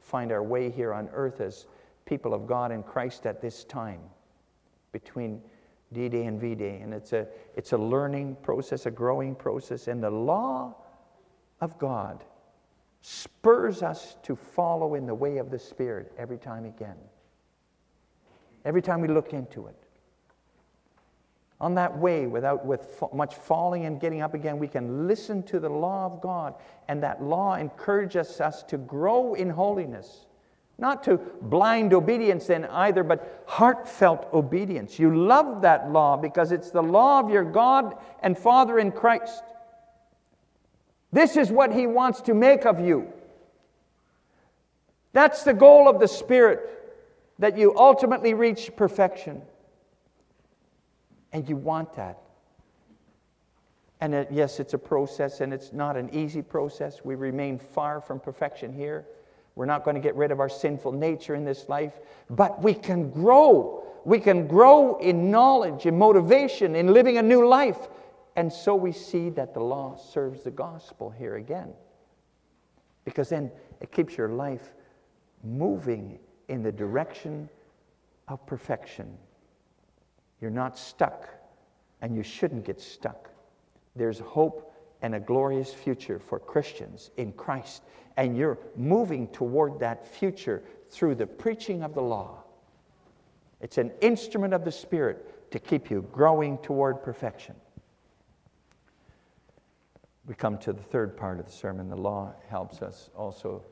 find 0.00 0.30
our 0.30 0.42
way 0.42 0.70
here 0.70 0.92
on 0.92 1.08
earth 1.14 1.40
as 1.40 1.66
people 2.04 2.34
of 2.34 2.46
God 2.46 2.70
in 2.72 2.82
Christ 2.82 3.24
at 3.24 3.40
this 3.40 3.64
time 3.64 4.00
between 4.92 5.40
D 5.94 6.10
Day 6.10 6.26
and 6.26 6.38
V 6.38 6.54
Day. 6.54 6.80
And 6.82 6.92
it's 6.92 7.14
a, 7.14 7.26
it's 7.56 7.72
a 7.72 7.78
learning 7.78 8.36
process, 8.42 8.84
a 8.84 8.90
growing 8.90 9.34
process. 9.34 9.88
And 9.88 10.02
the 10.02 10.10
law 10.10 10.74
of 11.62 11.78
God 11.78 12.22
spurs 13.00 13.82
us 13.82 14.16
to 14.24 14.36
follow 14.36 14.94
in 14.94 15.06
the 15.06 15.14
way 15.14 15.38
of 15.38 15.50
the 15.50 15.58
Spirit 15.58 16.12
every 16.18 16.38
time 16.38 16.66
again. 16.66 16.96
Every 18.64 18.82
time 18.82 19.00
we 19.00 19.08
look 19.08 19.32
into 19.32 19.66
it. 19.66 19.76
On 21.60 21.74
that 21.76 21.96
way, 21.96 22.26
without 22.26 22.66
with 22.66 23.02
much 23.12 23.34
falling 23.34 23.84
and 23.84 24.00
getting 24.00 24.20
up 24.20 24.34
again, 24.34 24.58
we 24.58 24.66
can 24.66 25.06
listen 25.06 25.42
to 25.44 25.60
the 25.60 25.68
law 25.68 26.06
of 26.06 26.20
God, 26.20 26.54
and 26.88 27.02
that 27.02 27.22
law 27.22 27.54
encourages 27.54 28.40
us 28.40 28.62
to 28.64 28.78
grow 28.78 29.34
in 29.34 29.50
holiness 29.50 30.26
not 30.82 31.04
to 31.04 31.18
blind 31.42 31.94
obedience 31.94 32.46
then 32.46 32.64
either, 32.64 33.04
but 33.04 33.44
heartfelt 33.46 34.28
obedience. 34.32 34.98
You 34.98 35.16
love 35.16 35.62
that 35.62 35.92
law 35.92 36.16
because 36.16 36.50
it's 36.50 36.70
the 36.70 36.82
law 36.82 37.20
of 37.20 37.30
your 37.30 37.44
God 37.44 37.96
and 38.20 38.36
Father 38.36 38.80
in 38.80 38.90
Christ. 38.90 39.44
This 41.12 41.36
is 41.36 41.52
what 41.52 41.72
He 41.72 41.86
wants 41.86 42.22
to 42.22 42.34
make 42.34 42.66
of 42.66 42.80
you. 42.80 43.12
That's 45.12 45.44
the 45.44 45.54
goal 45.54 45.88
of 45.88 46.00
the 46.00 46.08
Spirit, 46.08 46.81
that 47.38 47.56
you 47.56 47.76
ultimately 47.76 48.34
reach 48.34 48.70
perfection. 48.76 49.42
And 51.32 51.48
you 51.48 51.56
want 51.56 51.94
that. 51.94 52.18
And 54.00 54.14
it, 54.14 54.28
yes, 54.30 54.60
it's 54.60 54.74
a 54.74 54.78
process, 54.78 55.40
and 55.40 55.52
it's 55.52 55.72
not 55.72 55.96
an 55.96 56.10
easy 56.12 56.42
process. 56.42 57.04
We 57.04 57.14
remain 57.14 57.58
far 57.58 58.00
from 58.00 58.20
perfection 58.20 58.72
here. 58.72 59.06
We're 59.54 59.66
not 59.66 59.84
going 59.84 59.94
to 59.94 60.00
get 60.00 60.16
rid 60.16 60.30
of 60.30 60.40
our 60.40 60.48
sinful 60.48 60.92
nature 60.92 61.34
in 61.34 61.44
this 61.44 61.68
life, 61.68 61.92
but 62.28 62.62
we 62.62 62.74
can 62.74 63.10
grow. 63.10 63.84
We 64.04 64.18
can 64.18 64.46
grow 64.46 64.96
in 64.96 65.30
knowledge, 65.30 65.86
in 65.86 65.96
motivation, 65.96 66.74
in 66.74 66.88
living 66.88 67.18
a 67.18 67.22
new 67.22 67.46
life. 67.46 67.78
And 68.34 68.52
so 68.52 68.74
we 68.74 68.92
see 68.92 69.30
that 69.30 69.54
the 69.54 69.60
law 69.60 69.96
serves 69.96 70.42
the 70.42 70.50
gospel 70.50 71.10
here 71.10 71.36
again. 71.36 71.72
Because 73.04 73.28
then 73.28 73.50
it 73.80 73.92
keeps 73.92 74.16
your 74.16 74.28
life 74.28 74.72
moving 75.44 76.18
in 76.48 76.62
the 76.62 76.72
direction 76.72 77.48
of 78.28 78.44
perfection. 78.46 79.16
You're 80.40 80.50
not 80.50 80.78
stuck, 80.78 81.28
and 82.00 82.16
you 82.16 82.22
shouldn't 82.22 82.64
get 82.64 82.80
stuck. 82.80 83.30
There's 83.94 84.18
hope 84.18 84.74
and 85.02 85.14
a 85.14 85.20
glorious 85.20 85.72
future 85.72 86.18
for 86.18 86.38
Christians 86.38 87.10
in 87.16 87.32
Christ, 87.32 87.82
and 88.16 88.36
you're 88.36 88.58
moving 88.76 89.28
toward 89.28 89.80
that 89.80 90.06
future 90.06 90.62
through 90.90 91.16
the 91.16 91.26
preaching 91.26 91.82
of 91.82 91.94
the 91.94 92.02
law. 92.02 92.42
It's 93.60 93.78
an 93.78 93.92
instrument 94.00 94.54
of 94.54 94.64
the 94.64 94.72
Spirit 94.72 95.50
to 95.52 95.58
keep 95.58 95.90
you 95.90 96.06
growing 96.12 96.58
toward 96.58 97.02
perfection. 97.02 97.54
We 100.26 100.34
come 100.34 100.58
to 100.58 100.72
the 100.72 100.82
third 100.82 101.16
part 101.16 101.40
of 101.40 101.46
the 101.46 101.52
sermon. 101.52 101.88
The 101.88 101.96
law 101.96 102.32
helps 102.48 102.80
us 102.82 103.10
also 103.16 103.62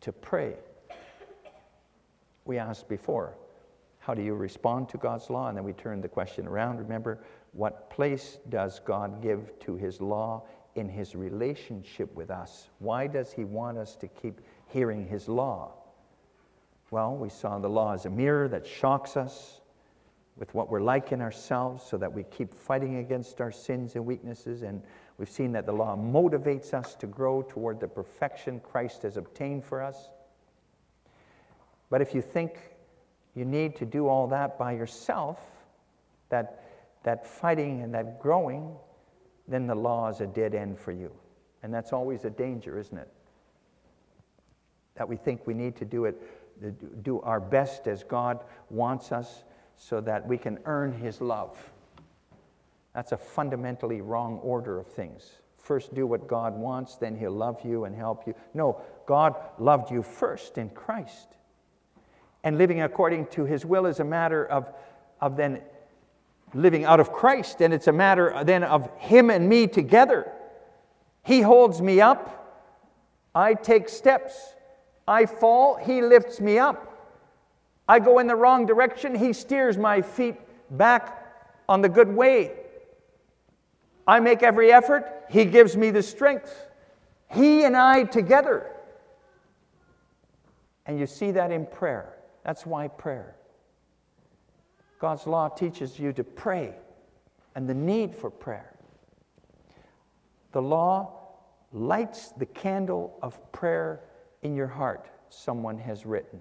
to 0.00 0.12
pray. 0.12 0.54
We 2.44 2.58
asked 2.58 2.88
before, 2.88 3.34
how 3.98 4.14
do 4.14 4.22
you 4.22 4.34
respond 4.34 4.88
to 4.90 4.98
God's 4.98 5.28
law? 5.30 5.48
And 5.48 5.56
then 5.56 5.64
we 5.64 5.72
turn 5.72 6.00
the 6.00 6.08
question 6.08 6.46
around. 6.46 6.78
Remember, 6.78 7.20
what 7.52 7.90
place 7.90 8.38
does 8.48 8.80
God 8.84 9.22
give 9.22 9.58
to 9.60 9.76
his 9.76 10.00
law 10.00 10.44
in 10.74 10.88
his 10.88 11.14
relationship 11.14 12.14
with 12.14 12.30
us? 12.30 12.68
Why 12.78 13.06
does 13.06 13.32
he 13.32 13.44
want 13.44 13.76
us 13.76 13.96
to 13.96 14.08
keep 14.08 14.40
hearing 14.68 15.06
his 15.06 15.28
law? 15.28 15.72
Well, 16.90 17.14
we 17.14 17.28
saw 17.28 17.58
the 17.58 17.68
law 17.68 17.92
as 17.92 18.06
a 18.06 18.10
mirror 18.10 18.48
that 18.48 18.66
shocks 18.66 19.16
us 19.16 19.60
with 20.36 20.52
what 20.54 20.70
we're 20.70 20.80
like 20.80 21.12
in 21.12 21.20
ourselves 21.20 21.84
so 21.84 21.98
that 21.98 22.12
we 22.12 22.24
keep 22.24 22.54
fighting 22.54 22.96
against 22.96 23.40
our 23.40 23.52
sins 23.52 23.94
and 23.94 24.06
weaknesses. 24.06 24.62
And 24.62 24.82
we've 25.18 25.28
seen 25.28 25.52
that 25.52 25.66
the 25.66 25.72
law 25.72 25.96
motivates 25.96 26.72
us 26.72 26.94
to 26.96 27.06
grow 27.06 27.42
toward 27.42 27.78
the 27.78 27.88
perfection 27.88 28.60
Christ 28.60 29.02
has 29.02 29.16
obtained 29.18 29.64
for 29.64 29.82
us. 29.82 30.08
But 31.90 32.00
if 32.00 32.14
you 32.14 32.22
think 32.22 32.58
you 33.34 33.44
need 33.44 33.76
to 33.76 33.84
do 33.84 34.08
all 34.08 34.26
that 34.28 34.58
by 34.58 34.72
yourself, 34.72 35.38
that, 36.30 36.64
that 37.02 37.26
fighting 37.26 37.82
and 37.82 37.92
that 37.94 38.20
growing, 38.20 38.74
then 39.46 39.66
the 39.66 39.74
law 39.74 40.08
is 40.08 40.20
a 40.20 40.26
dead 40.26 40.54
end 40.54 40.78
for 40.78 40.92
you. 40.92 41.10
And 41.62 41.74
that's 41.74 41.92
always 41.92 42.24
a 42.24 42.30
danger, 42.30 42.78
isn't 42.78 42.96
it? 42.96 43.08
That 44.94 45.08
we 45.08 45.16
think 45.16 45.46
we 45.46 45.54
need 45.54 45.76
to 45.76 45.84
do 45.84 46.04
it, 46.04 47.02
do 47.02 47.20
our 47.20 47.40
best 47.40 47.86
as 47.86 48.04
God 48.04 48.40
wants 48.70 49.12
us 49.12 49.44
so 49.76 50.00
that 50.02 50.26
we 50.26 50.38
can 50.38 50.58
earn 50.64 50.92
His 50.92 51.20
love. 51.20 51.58
That's 52.94 53.12
a 53.12 53.16
fundamentally 53.16 54.00
wrong 54.00 54.38
order 54.42 54.78
of 54.78 54.86
things. 54.86 55.30
First, 55.58 55.94
do 55.94 56.06
what 56.06 56.26
God 56.26 56.56
wants, 56.56 56.96
then 56.96 57.16
He'll 57.16 57.30
love 57.30 57.60
you 57.64 57.84
and 57.84 57.94
help 57.94 58.26
you. 58.26 58.34
No, 58.54 58.80
God 59.06 59.36
loved 59.58 59.90
you 59.90 60.02
first 60.02 60.58
in 60.58 60.70
Christ. 60.70 61.28
And 62.42 62.58
living 62.58 62.80
according 62.82 63.26
to 63.28 63.44
His 63.44 63.64
will 63.64 63.86
is 63.86 64.00
a 64.00 64.04
matter 64.04 64.44
of, 64.44 64.72
of 65.20 65.36
then 65.36 65.60
living 66.54 66.84
out 66.84 67.00
of 67.00 67.12
Christ, 67.12 67.60
and 67.60 67.72
it's 67.72 67.86
a 67.86 67.92
matter 67.92 68.42
then 68.44 68.64
of 68.64 68.90
Him 68.98 69.30
and 69.30 69.48
me 69.48 69.66
together. 69.66 70.30
He 71.22 71.42
holds 71.42 71.80
me 71.80 72.00
up, 72.00 72.36
I 73.34 73.54
take 73.54 73.88
steps, 73.88 74.54
I 75.06 75.26
fall, 75.26 75.76
He 75.76 76.02
lifts 76.02 76.40
me 76.40 76.58
up. 76.58 76.86
I 77.88 77.98
go 77.98 78.18
in 78.18 78.26
the 78.26 78.36
wrong 78.36 78.66
direction, 78.66 79.14
He 79.14 79.32
steers 79.32 79.76
my 79.76 80.02
feet 80.02 80.36
back 80.70 81.26
on 81.68 81.82
the 81.82 81.88
good 81.88 82.08
way. 82.08 82.52
I 84.06 84.18
make 84.20 84.42
every 84.42 84.72
effort, 84.72 85.26
He 85.28 85.44
gives 85.44 85.76
me 85.76 85.90
the 85.90 86.02
strength. 86.02 86.68
He 87.28 87.64
and 87.64 87.76
I 87.76 88.04
together. 88.04 88.70
And 90.86 90.98
you 90.98 91.06
see 91.06 91.30
that 91.32 91.52
in 91.52 91.66
prayer. 91.66 92.16
That's 92.44 92.64
why 92.66 92.88
prayer. 92.88 93.36
God's 94.98 95.26
law 95.26 95.48
teaches 95.48 95.98
you 95.98 96.12
to 96.12 96.24
pray 96.24 96.74
and 97.54 97.68
the 97.68 97.74
need 97.74 98.14
for 98.14 98.30
prayer. 98.30 98.74
The 100.52 100.62
law 100.62 101.20
lights 101.72 102.32
the 102.36 102.46
candle 102.46 103.18
of 103.22 103.52
prayer 103.52 104.00
in 104.42 104.54
your 104.54 104.66
heart, 104.66 105.08
someone 105.28 105.78
has 105.78 106.04
written. 106.04 106.40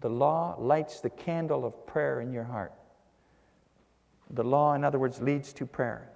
The 0.00 0.08
law 0.08 0.54
lights 0.58 1.00
the 1.00 1.10
candle 1.10 1.64
of 1.64 1.86
prayer 1.86 2.20
in 2.20 2.32
your 2.32 2.44
heart. 2.44 2.72
The 4.30 4.44
law, 4.44 4.74
in 4.74 4.84
other 4.84 4.98
words, 4.98 5.20
leads 5.20 5.52
to 5.54 5.66
prayer. 5.66 6.10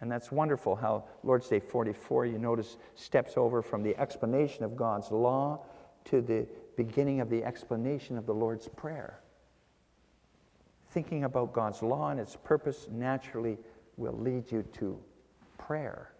And 0.00 0.12
that's 0.12 0.30
wonderful 0.30 0.76
how 0.76 1.04
Lord's 1.24 1.48
Day 1.48 1.58
44, 1.58 2.26
you 2.26 2.38
notice, 2.38 2.76
steps 2.94 3.34
over 3.36 3.62
from 3.62 3.82
the 3.82 3.96
explanation 3.96 4.62
of 4.62 4.76
God's 4.76 5.10
law 5.10 5.60
to 6.04 6.20
the 6.20 6.46
beginning 6.76 7.20
of 7.20 7.30
the 7.30 7.44
explanation 7.44 8.16
of 8.18 8.26
the 8.26 8.34
Lord's 8.34 8.68
Prayer 8.68 9.20
thinking 10.96 11.24
about 11.24 11.52
God's 11.52 11.82
law 11.82 12.08
and 12.08 12.18
its 12.18 12.36
purpose 12.36 12.88
naturally 12.90 13.58
will 13.98 14.16
lead 14.18 14.50
you 14.50 14.62
to 14.78 14.98
prayer. 15.58 16.10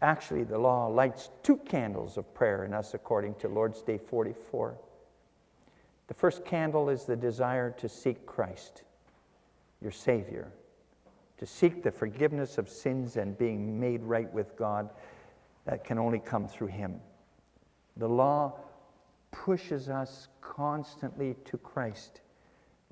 Actually, 0.00 0.44
the 0.44 0.56
law 0.56 0.86
lights 0.86 1.28
two 1.42 1.58
candles 1.58 2.16
of 2.16 2.32
prayer 2.32 2.64
in 2.64 2.72
us 2.72 2.94
according 2.94 3.34
to 3.34 3.46
Lord's 3.46 3.82
Day 3.82 3.98
44. 3.98 4.74
The 6.06 6.14
first 6.14 6.46
candle 6.46 6.88
is 6.88 7.04
the 7.04 7.14
desire 7.14 7.70
to 7.72 7.90
seek 7.90 8.24
Christ, 8.24 8.84
your 9.82 9.92
Savior, 9.92 10.50
to 11.36 11.44
seek 11.44 11.82
the 11.82 11.90
forgiveness 11.90 12.56
of 12.56 12.70
sins 12.70 13.18
and 13.18 13.36
being 13.36 13.78
made 13.78 14.02
right 14.02 14.32
with 14.32 14.56
God 14.56 14.88
that 15.66 15.84
can 15.84 15.98
only 15.98 16.20
come 16.20 16.48
through 16.48 16.68
Him. 16.68 17.00
The 17.98 18.08
law 18.08 18.54
pushes 19.30 19.88
us 19.88 20.28
constantly 20.40 21.36
to 21.44 21.56
Christ 21.58 22.20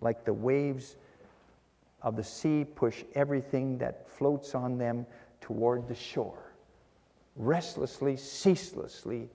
like 0.00 0.24
the 0.24 0.32
waves 0.32 0.96
of 2.02 2.16
the 2.16 2.24
sea 2.24 2.64
push 2.64 3.02
everything 3.14 3.78
that 3.78 4.08
floats 4.08 4.54
on 4.54 4.78
them 4.78 5.06
toward 5.40 5.88
the 5.88 5.94
shore. 5.94 6.52
Restlessly, 7.34 8.16
ceaselessly, 8.16 9.28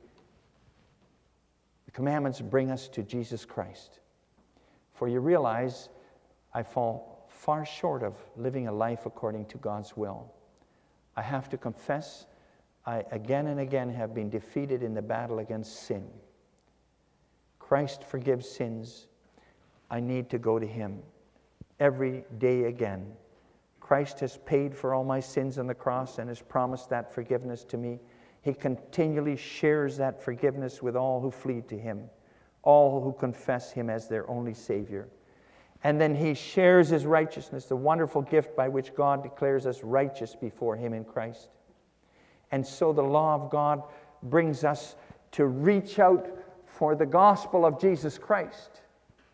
the 1.86 1.92
commandments 1.92 2.40
bring 2.42 2.72
us 2.72 2.88
to 2.90 3.04
Jesus 3.04 3.46
Christ. 3.46 4.00
For 4.94 5.08
you 5.08 5.20
realize 5.20 5.90
I 6.54 6.64
fall 6.64 7.26
far 7.28 7.66
short 7.66 8.04
of 8.04 8.16
living 8.38 8.68
a 8.68 8.72
life 8.72 9.06
according 9.06 9.46
to 9.48 9.58
God's 9.58 9.98
will. 9.98 10.32
I 11.16 11.22
have 11.22 11.50
to 11.50 11.58
confess, 11.58 12.26
I 12.86 13.04
again 13.12 13.48
and 13.48 13.60
again 13.60 13.90
have 13.90 14.14
been 14.14 14.30
defeated 14.30 14.84
in 14.84 14.94
the 14.94 15.02
battle 15.02 15.40
against 15.40 15.84
sin. 15.84 16.08
Christ 17.72 18.04
forgives 18.04 18.50
sins 18.50 19.08
I 19.90 20.02
need 20.02 20.30
to 20.32 20.38
go 20.38 20.60
to 20.60 20.68
Him 20.68 21.00
every 21.80 22.26
day 22.38 22.66
again. 22.66 23.14
Christ 23.80 24.20
has 24.20 24.40
paid 24.40 24.76
for 24.76 24.94
all 24.94 25.06
my 25.06 25.22
sins 25.22 25.58
on 25.58 25.68
the 25.68 25.74
cross 25.74 26.18
and 26.18 26.28
has 26.28 26.42
promised 26.42 26.90
that 26.90 27.14
forgiveness 27.14 27.64
to 27.70 27.78
me. 27.78 28.02
He 28.42 28.54
continually 28.54 29.38
shares 29.38 29.96
that 29.96 30.22
forgiveness 30.22 30.82
with 30.82 30.98
all 30.98 31.22
who 31.22 31.32
flee 31.32 31.62
to 31.70 31.78
Him, 31.78 32.10
all 32.64 33.02
who 33.02 33.14
confess 33.14 33.72
Him 33.72 33.90
as 33.90 34.10
their 34.10 34.30
only 34.30 34.54
Savior. 34.54 35.08
And 35.86 36.00
then 36.00 36.14
He 36.14 36.34
shares 36.34 36.90
His 36.90 37.06
righteousness, 37.06 37.68
the 37.68 37.78
wonderful 37.78 38.22
gift 38.22 38.54
by 38.54 38.68
which 38.68 38.94
God 38.94 39.24
declares 39.24 39.66
us 39.66 39.82
righteous 39.82 40.36
before 40.36 40.76
Him 40.76 40.94
in 40.94 41.06
Christ. 41.06 41.48
And 42.52 42.68
so 42.68 42.92
the 42.92 43.02
law 43.02 43.34
of 43.34 43.50
God 43.50 43.82
brings 44.24 44.66
us 44.66 44.98
to 45.32 45.46
reach 45.46 45.98
out 45.98 46.28
for 46.82 46.96
the 46.96 47.06
gospel 47.06 47.64
of 47.64 47.80
Jesus 47.80 48.18
Christ 48.18 48.82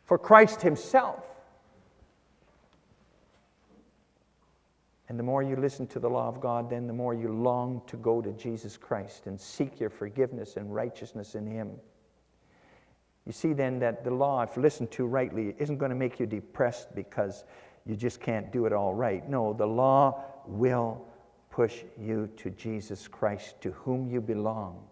for 0.03 0.17
Christ 0.17 0.61
Himself. 0.61 1.23
And 5.07 5.17
the 5.17 5.23
more 5.23 5.41
you 5.41 5.55
listen 5.55 5.87
to 5.87 5.99
the 5.99 6.09
law 6.09 6.27
of 6.27 6.41
God, 6.41 6.69
then 6.69 6.87
the 6.87 6.93
more 6.93 7.13
you 7.13 7.29
long 7.29 7.83
to 7.87 7.95
go 7.95 8.21
to 8.21 8.33
Jesus 8.33 8.75
Christ 8.75 9.27
and 9.27 9.39
seek 9.39 9.79
your 9.79 9.89
forgiveness 9.89 10.57
and 10.57 10.75
righteousness 10.75 11.35
in 11.35 11.47
Him. 11.47 11.71
You 13.25 13.31
see 13.31 13.53
then 13.53 13.79
that 13.79 14.03
the 14.03 14.11
law, 14.11 14.41
if 14.41 14.57
listened 14.57 14.91
to 14.91 15.05
rightly, 15.05 15.55
isn't 15.57 15.77
going 15.77 15.91
to 15.91 15.95
make 15.95 16.19
you 16.19 16.25
depressed 16.25 16.93
because 16.95 17.45
you 17.85 17.95
just 17.95 18.19
can't 18.19 18.51
do 18.51 18.65
it 18.65 18.73
all 18.73 18.93
right. 18.93 19.25
No, 19.29 19.53
the 19.53 19.65
law 19.65 20.21
will 20.47 21.01
push 21.49 21.85
you 21.97 22.29
to 22.35 22.49
Jesus 22.49 23.07
Christ, 23.07 23.61
to 23.61 23.71
whom 23.71 24.11
you 24.11 24.19
belong. 24.19 24.83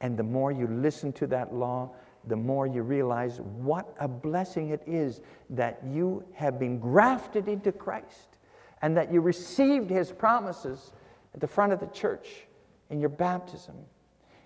And 0.00 0.16
the 0.16 0.22
more 0.22 0.50
you 0.50 0.66
listen 0.66 1.12
to 1.14 1.26
that 1.28 1.54
law, 1.54 1.90
the 2.26 2.36
more 2.36 2.66
you 2.66 2.82
realize 2.82 3.40
what 3.40 3.94
a 3.98 4.08
blessing 4.08 4.70
it 4.70 4.82
is 4.86 5.20
that 5.50 5.80
you 5.86 6.24
have 6.34 6.58
been 6.58 6.78
grafted 6.78 7.48
into 7.48 7.72
Christ 7.72 8.38
and 8.82 8.96
that 8.96 9.12
you 9.12 9.20
received 9.20 9.90
his 9.90 10.12
promises 10.12 10.92
at 11.34 11.40
the 11.40 11.46
front 11.46 11.72
of 11.72 11.80
the 11.80 11.86
church 11.86 12.46
in 12.90 13.00
your 13.00 13.08
baptism. 13.08 13.74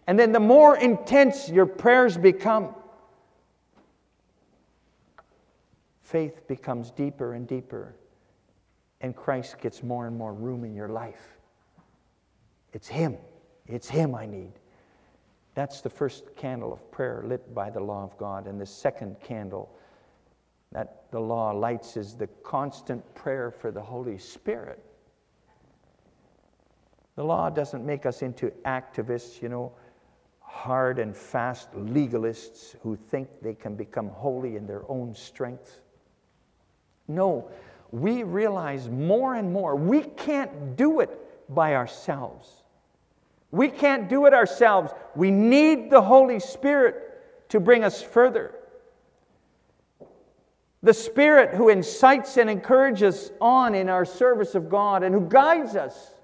And 0.06 0.18
then 0.18 0.32
the 0.32 0.40
more 0.40 0.76
intense 0.76 1.48
your 1.48 1.66
prayers 1.66 2.16
become, 2.16 2.74
faith 6.02 6.46
becomes 6.46 6.90
deeper 6.90 7.34
and 7.34 7.48
deeper, 7.48 7.94
and 9.00 9.16
Christ 9.16 9.58
gets 9.60 9.82
more 9.82 10.06
and 10.06 10.16
more 10.16 10.32
room 10.32 10.64
in 10.64 10.74
your 10.74 10.88
life. 10.88 11.38
It's 12.72 12.88
Him. 12.88 13.16
It's 13.66 13.88
Him 13.88 14.14
I 14.14 14.26
need. 14.26 14.52
That's 15.54 15.80
the 15.80 15.90
first 15.90 16.34
candle 16.36 16.72
of 16.72 16.90
prayer 16.90 17.22
lit 17.24 17.54
by 17.54 17.70
the 17.70 17.80
law 17.80 18.02
of 18.02 18.16
God. 18.18 18.46
And 18.46 18.60
the 18.60 18.66
second 18.66 19.16
candle 19.20 19.70
that 20.72 21.04
the 21.12 21.20
law 21.20 21.52
lights 21.52 21.96
is 21.96 22.14
the 22.14 22.26
constant 22.42 23.14
prayer 23.14 23.52
for 23.52 23.70
the 23.70 23.80
Holy 23.80 24.18
Spirit. 24.18 24.82
The 27.14 27.24
law 27.24 27.48
doesn't 27.48 27.86
make 27.86 28.06
us 28.06 28.22
into 28.22 28.50
activists, 28.64 29.40
you 29.40 29.48
know, 29.48 29.72
hard 30.40 30.98
and 30.98 31.16
fast 31.16 31.70
legalists 31.72 32.74
who 32.82 32.96
think 32.96 33.28
they 33.40 33.54
can 33.54 33.76
become 33.76 34.08
holy 34.08 34.56
in 34.56 34.66
their 34.66 34.82
own 34.90 35.14
strength. 35.14 35.80
No, 37.06 37.48
we 37.92 38.24
realize 38.24 38.88
more 38.88 39.36
and 39.36 39.52
more 39.52 39.76
we 39.76 40.00
can't 40.02 40.74
do 40.74 40.98
it 40.98 41.10
by 41.54 41.76
ourselves. 41.76 42.63
We 43.54 43.68
can't 43.68 44.08
do 44.08 44.26
it 44.26 44.34
ourselves. 44.34 44.92
We 45.14 45.30
need 45.30 45.88
the 45.88 46.02
Holy 46.02 46.40
Spirit 46.40 46.96
to 47.50 47.60
bring 47.60 47.84
us 47.84 48.02
further. 48.02 48.52
The 50.82 50.92
Spirit 50.92 51.54
who 51.54 51.68
incites 51.68 52.36
and 52.36 52.50
encourages 52.50 53.14
us 53.14 53.30
on 53.40 53.76
in 53.76 53.88
our 53.88 54.04
service 54.04 54.56
of 54.56 54.68
God 54.68 55.04
and 55.04 55.14
who 55.14 55.20
guides 55.20 55.76
us. 55.76 56.14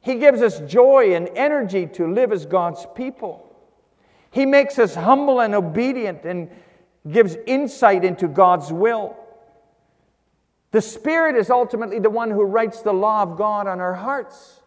He 0.00 0.14
gives 0.14 0.40
us 0.40 0.60
joy 0.60 1.14
and 1.16 1.28
energy 1.36 1.86
to 1.88 2.10
live 2.10 2.32
as 2.32 2.46
God's 2.46 2.86
people. 2.94 3.54
He 4.30 4.46
makes 4.46 4.78
us 4.78 4.94
humble 4.94 5.40
and 5.40 5.54
obedient 5.54 6.24
and 6.24 6.48
gives 7.10 7.36
insight 7.46 8.06
into 8.06 8.26
God's 8.26 8.72
will. 8.72 9.18
The 10.70 10.80
Spirit 10.80 11.36
is 11.36 11.50
ultimately 11.50 11.98
the 11.98 12.08
one 12.08 12.30
who 12.30 12.42
writes 12.42 12.80
the 12.80 12.94
law 12.94 13.22
of 13.22 13.36
God 13.36 13.66
on 13.66 13.78
our 13.78 13.92
hearts 13.92 14.60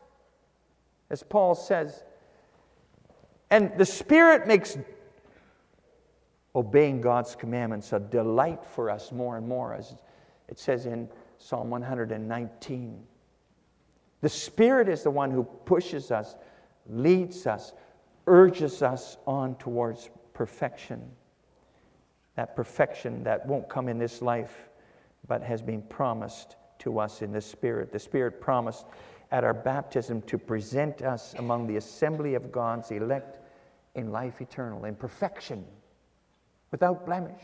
as 1.10 1.24
Paul 1.24 1.56
says. 1.56 2.04
And 3.50 3.72
the 3.78 3.86
Spirit 3.86 4.48
makes 4.48 4.78
obeying 6.56 7.02
God's 7.02 7.36
commandments 7.36 7.94
a 7.94 8.00
delight 8.00 8.63
for 8.65 8.89
us 8.89 9.12
more 9.12 9.38
and 9.38 9.48
more, 9.48 9.74
as 9.74 9.96
it 10.48 10.58
says 10.58 10.86
in 10.86 11.10
Psalm 11.38 11.70
119. 11.70 13.04
The 14.22 14.30
Spirit 14.30 14.89
is 14.89 15.04
the 15.04 15.12
one 15.12 15.32
who 15.32 15.44
pushes 15.44 16.12
us, 16.12 16.36
leads 16.89 17.46
us, 17.46 17.74
urges 18.26 18.82
us 18.82 19.18
on 19.28 19.56
towards 19.56 20.10
perfection. 20.34 21.02
That 22.36 22.56
perfection 22.56 23.24
that 23.24 23.46
won't 23.46 23.70
come 23.70 23.88
in 23.88 23.98
this 23.98 24.22
life, 24.22 24.70
but 25.28 25.44
has 25.44 25.62
been 25.62 25.82
promised 25.84 26.56
to 26.80 27.00
us 27.00 27.22
in 27.22 27.32
the 27.32 27.41
Spirit. 27.41 27.91
The 27.91 28.00
Spirit 28.00 28.41
promised 28.41 28.86
at 29.36 29.43
our 29.43 29.54
baptism 29.54 30.21
to 30.21 30.38
present 30.38 31.02
us 31.02 31.36
among 31.39 31.67
the 31.67 31.76
assembly 31.76 32.36
of 32.36 32.54
God's 32.54 32.89
elect 32.91 33.38
in 33.93 34.10
life 34.10 34.39
eternal, 34.39 34.86
in 34.86 34.95
perfection, 34.95 35.65
without 36.71 37.06
blemish. 37.06 37.43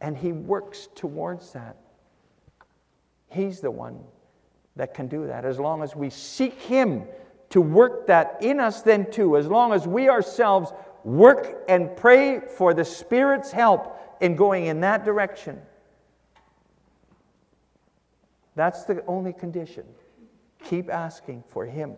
And 0.00 0.16
He 0.16 0.30
works 0.30 0.88
towards 0.94 1.52
that. 1.54 1.76
He's 3.32 3.58
the 3.58 3.72
one 3.72 3.98
that 4.76 4.94
can 4.94 5.08
do 5.08 5.26
that. 5.26 5.44
As 5.44 5.58
long 5.58 5.82
as 5.82 5.96
we 5.96 6.08
seek 6.08 6.54
Him 6.62 7.02
to 7.48 7.60
work 7.60 8.06
that 8.06 8.38
in 8.40 8.60
us, 8.60 8.82
then 8.82 9.10
too, 9.10 9.36
as 9.36 9.48
long 9.48 9.72
as 9.72 9.88
we 9.88 10.08
ourselves 10.08 10.72
work 11.02 11.64
and 11.68 11.96
pray 11.96 12.38
for 12.38 12.74
the 12.74 12.84
Spirit's 12.84 13.50
help 13.50 13.98
in 14.20 14.36
going 14.36 14.66
in 14.66 14.82
that 14.82 15.04
direction. 15.04 15.60
That's 18.54 18.84
the 18.84 19.04
only 19.06 19.32
condition. 19.32 19.84
Keep 20.64 20.90
asking 20.90 21.44
for 21.48 21.64
Him. 21.64 21.94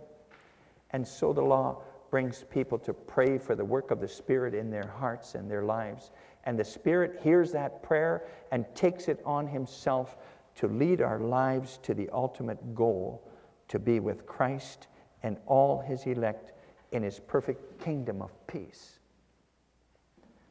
And 0.90 1.06
so 1.06 1.32
the 1.32 1.42
law 1.42 1.82
brings 2.10 2.44
people 2.50 2.78
to 2.78 2.92
pray 2.92 3.38
for 3.38 3.54
the 3.54 3.64
work 3.64 3.90
of 3.90 4.00
the 4.00 4.08
Spirit 4.08 4.54
in 4.54 4.70
their 4.70 4.86
hearts 4.86 5.34
and 5.34 5.50
their 5.50 5.64
lives. 5.64 6.10
And 6.44 6.58
the 6.58 6.64
Spirit 6.64 7.20
hears 7.22 7.52
that 7.52 7.82
prayer 7.82 8.24
and 8.50 8.66
takes 8.74 9.08
it 9.08 9.20
on 9.24 9.46
Himself 9.46 10.16
to 10.56 10.68
lead 10.68 11.00
our 11.00 11.18
lives 11.18 11.78
to 11.82 11.94
the 11.94 12.10
ultimate 12.12 12.74
goal 12.74 13.26
to 13.68 13.78
be 13.78 14.00
with 14.00 14.26
Christ 14.26 14.88
and 15.22 15.38
all 15.46 15.80
His 15.80 16.04
elect 16.06 16.52
in 16.92 17.02
His 17.02 17.18
perfect 17.18 17.82
kingdom 17.82 18.20
of 18.20 18.30
peace. 18.46 18.98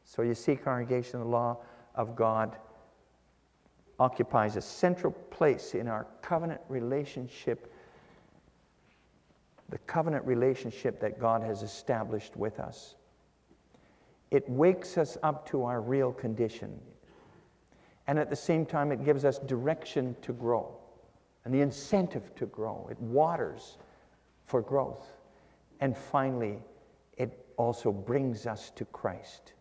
So 0.04 0.22
you 0.22 0.34
see, 0.34 0.56
congregation, 0.56 1.20
the 1.20 1.26
law 1.26 1.58
of 1.94 2.16
God 2.16 2.56
occupies 4.00 4.56
a 4.56 4.60
central 4.60 5.12
place 5.30 5.74
in 5.74 5.86
our 5.86 6.06
covenant 6.20 6.60
relationship 6.68 7.71
the 9.72 9.78
covenant 9.78 10.22
relationship 10.26 11.00
that 11.00 11.18
God 11.18 11.42
has 11.42 11.62
established 11.62 12.36
with 12.36 12.60
us. 12.60 12.96
It 14.30 14.46
wakes 14.46 14.98
us 14.98 15.16
up 15.22 15.48
to 15.48 15.64
our 15.64 15.80
real 15.80 16.12
condition. 16.12 16.78
And 18.06 18.18
at 18.18 18.28
the 18.28 18.36
same 18.36 18.66
time, 18.66 18.92
it 18.92 19.02
gives 19.02 19.24
us 19.24 19.38
direction 19.38 20.14
to 20.20 20.34
grow 20.34 20.76
and 21.46 21.54
the 21.54 21.62
incentive 21.62 22.34
to 22.34 22.44
grow. 22.46 22.86
It 22.90 23.00
waters 23.00 23.78
for 24.44 24.60
growth. 24.60 25.06
And 25.80 25.96
finally, 25.96 26.58
it 27.16 27.46
also 27.56 27.92
brings 27.92 28.46
us 28.46 28.72
to 28.76 28.84
Christ 28.84 29.54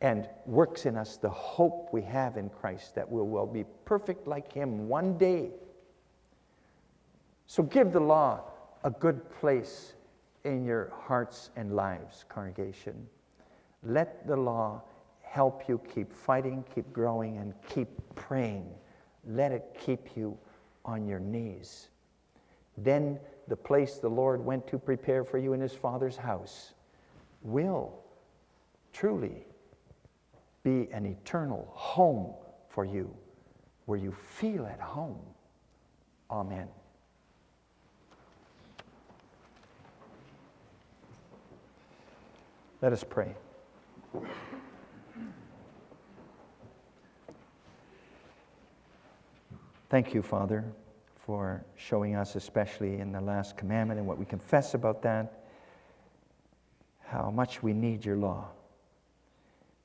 and 0.00 0.28
works 0.44 0.86
in 0.86 0.96
us 0.96 1.18
the 1.18 1.30
hope 1.30 1.90
we 1.92 2.02
have 2.02 2.36
in 2.36 2.48
Christ 2.48 2.96
that 2.96 3.08
we 3.08 3.22
will 3.22 3.46
be 3.46 3.64
perfect 3.84 4.26
like 4.26 4.52
Him 4.52 4.88
one 4.88 5.16
day. 5.18 5.50
So 7.46 7.62
give 7.62 7.92
the 7.92 8.00
law 8.00 8.49
a 8.84 8.90
good 8.90 9.28
place 9.40 9.94
in 10.44 10.64
your 10.64 10.92
hearts 10.94 11.50
and 11.56 11.74
lives, 11.76 12.24
congregation. 12.28 13.06
Let 13.82 14.26
the 14.26 14.36
law 14.36 14.82
help 15.22 15.68
you 15.68 15.80
keep 15.94 16.12
fighting, 16.12 16.64
keep 16.74 16.92
growing, 16.92 17.38
and 17.38 17.54
keep 17.68 17.88
praying. 18.14 18.66
Let 19.26 19.52
it 19.52 19.76
keep 19.78 20.16
you 20.16 20.36
on 20.84 21.06
your 21.06 21.20
knees. 21.20 21.88
Then 22.76 23.18
the 23.48 23.56
place 23.56 23.96
the 23.96 24.08
Lord 24.08 24.44
went 24.44 24.66
to 24.68 24.78
prepare 24.78 25.24
for 25.24 25.38
you 25.38 25.52
in 25.52 25.60
his 25.60 25.74
Father's 25.74 26.16
house 26.16 26.72
will 27.42 27.92
truly 28.92 29.46
be 30.62 30.88
an 30.92 31.06
eternal 31.06 31.70
home 31.72 32.34
for 32.68 32.84
you 32.84 33.14
where 33.86 33.98
you 33.98 34.12
feel 34.12 34.66
at 34.66 34.80
home. 34.80 35.20
Amen. 36.30 36.68
Let 42.82 42.94
us 42.94 43.04
pray. 43.04 43.34
Thank 49.90 50.14
you, 50.14 50.22
Father, 50.22 50.64
for 51.26 51.62
showing 51.76 52.16
us, 52.16 52.36
especially 52.36 53.00
in 53.00 53.12
the 53.12 53.20
last 53.20 53.58
commandment 53.58 53.98
and 53.98 54.08
what 54.08 54.16
we 54.16 54.24
confess 54.24 54.72
about 54.72 55.02
that, 55.02 55.44
how 57.04 57.30
much 57.30 57.62
we 57.62 57.74
need 57.74 58.04
your 58.04 58.16
law, 58.16 58.48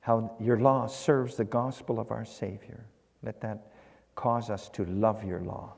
how 0.00 0.34
your 0.40 0.58
law 0.58 0.86
serves 0.86 1.36
the 1.36 1.44
gospel 1.44 2.00
of 2.00 2.10
our 2.10 2.24
Savior. 2.24 2.86
Let 3.22 3.42
that 3.42 3.72
cause 4.14 4.48
us 4.48 4.70
to 4.70 4.86
love 4.86 5.22
your 5.22 5.40
law, 5.40 5.74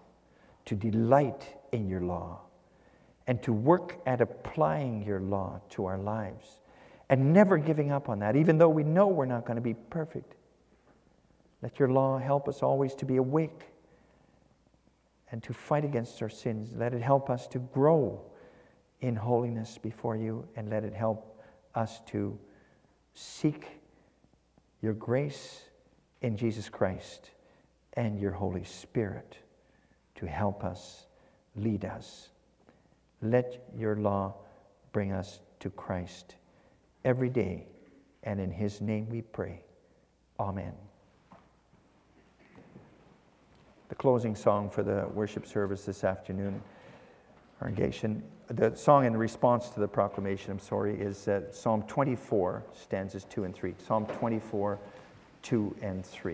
to 0.66 0.76
delight 0.76 1.56
in 1.72 1.88
your 1.88 2.02
law, 2.02 2.42
and 3.26 3.42
to 3.42 3.52
work 3.52 3.98
at 4.06 4.20
applying 4.20 5.02
your 5.02 5.20
law 5.20 5.60
to 5.70 5.86
our 5.86 5.98
lives 5.98 6.57
and 7.08 7.32
never 7.32 7.56
giving 7.56 7.90
up 7.90 8.08
on 8.08 8.18
that, 8.18 8.36
even 8.36 8.58
though 8.58 8.68
we 8.68 8.84
know 8.84 9.06
we're 9.06 9.26
not 9.26 9.44
going 9.44 9.56
to 9.56 9.62
be 9.62 9.74
perfect. 9.74 10.34
Let 11.62 11.78
your 11.78 11.88
law 11.88 12.18
help 12.18 12.48
us 12.48 12.62
always 12.62 12.94
to 12.96 13.04
be 13.04 13.16
awake 13.16 13.62
and 15.30 15.42
to 15.42 15.52
fight 15.52 15.84
against 15.84 16.22
our 16.22 16.28
sins. 16.28 16.72
Let 16.76 16.94
it 16.94 17.02
help 17.02 17.30
us 17.30 17.46
to 17.48 17.58
grow 17.58 18.20
in 19.00 19.14
holiness 19.14 19.78
before 19.78 20.16
you, 20.16 20.46
and 20.56 20.68
let 20.70 20.82
it 20.84 20.92
help 20.92 21.40
us 21.74 22.00
to 22.06 22.36
seek 23.14 23.66
your 24.82 24.92
grace 24.92 25.62
in 26.20 26.36
Jesus 26.36 26.68
Christ 26.68 27.30
and 27.92 28.18
your 28.18 28.32
Holy 28.32 28.64
Spirit 28.64 29.36
to 30.16 30.26
help 30.26 30.64
us, 30.64 31.06
lead 31.54 31.84
us. 31.84 32.30
Let 33.22 33.68
your 33.76 33.96
law 33.96 34.34
bring 34.92 35.12
us 35.12 35.38
to 35.60 35.70
Christ 35.70 36.34
every 37.08 37.30
day. 37.30 37.66
And 38.22 38.38
in 38.38 38.50
his 38.50 38.82
name 38.82 39.08
we 39.08 39.22
pray. 39.22 39.62
Amen. 40.38 40.74
The 43.88 43.94
closing 43.94 44.36
song 44.36 44.68
for 44.68 44.82
the 44.82 45.08
worship 45.14 45.46
service 45.46 45.86
this 45.86 46.04
afternoon 46.04 46.60
Congregation, 47.58 48.22
the 48.46 48.72
song 48.76 49.04
in 49.04 49.16
response 49.16 49.68
to 49.70 49.80
the 49.80 49.88
proclamation, 49.88 50.52
I'm 50.52 50.60
sorry, 50.60 51.00
is 51.00 51.26
uh, 51.26 51.50
Psalm 51.50 51.82
24, 51.88 52.62
stanzas 52.72 53.24
2 53.24 53.42
and 53.42 53.54
3. 53.54 53.74
Psalm 53.84 54.06
24, 54.06 54.78
2 55.42 55.76
and 55.82 56.06
3. 56.06 56.22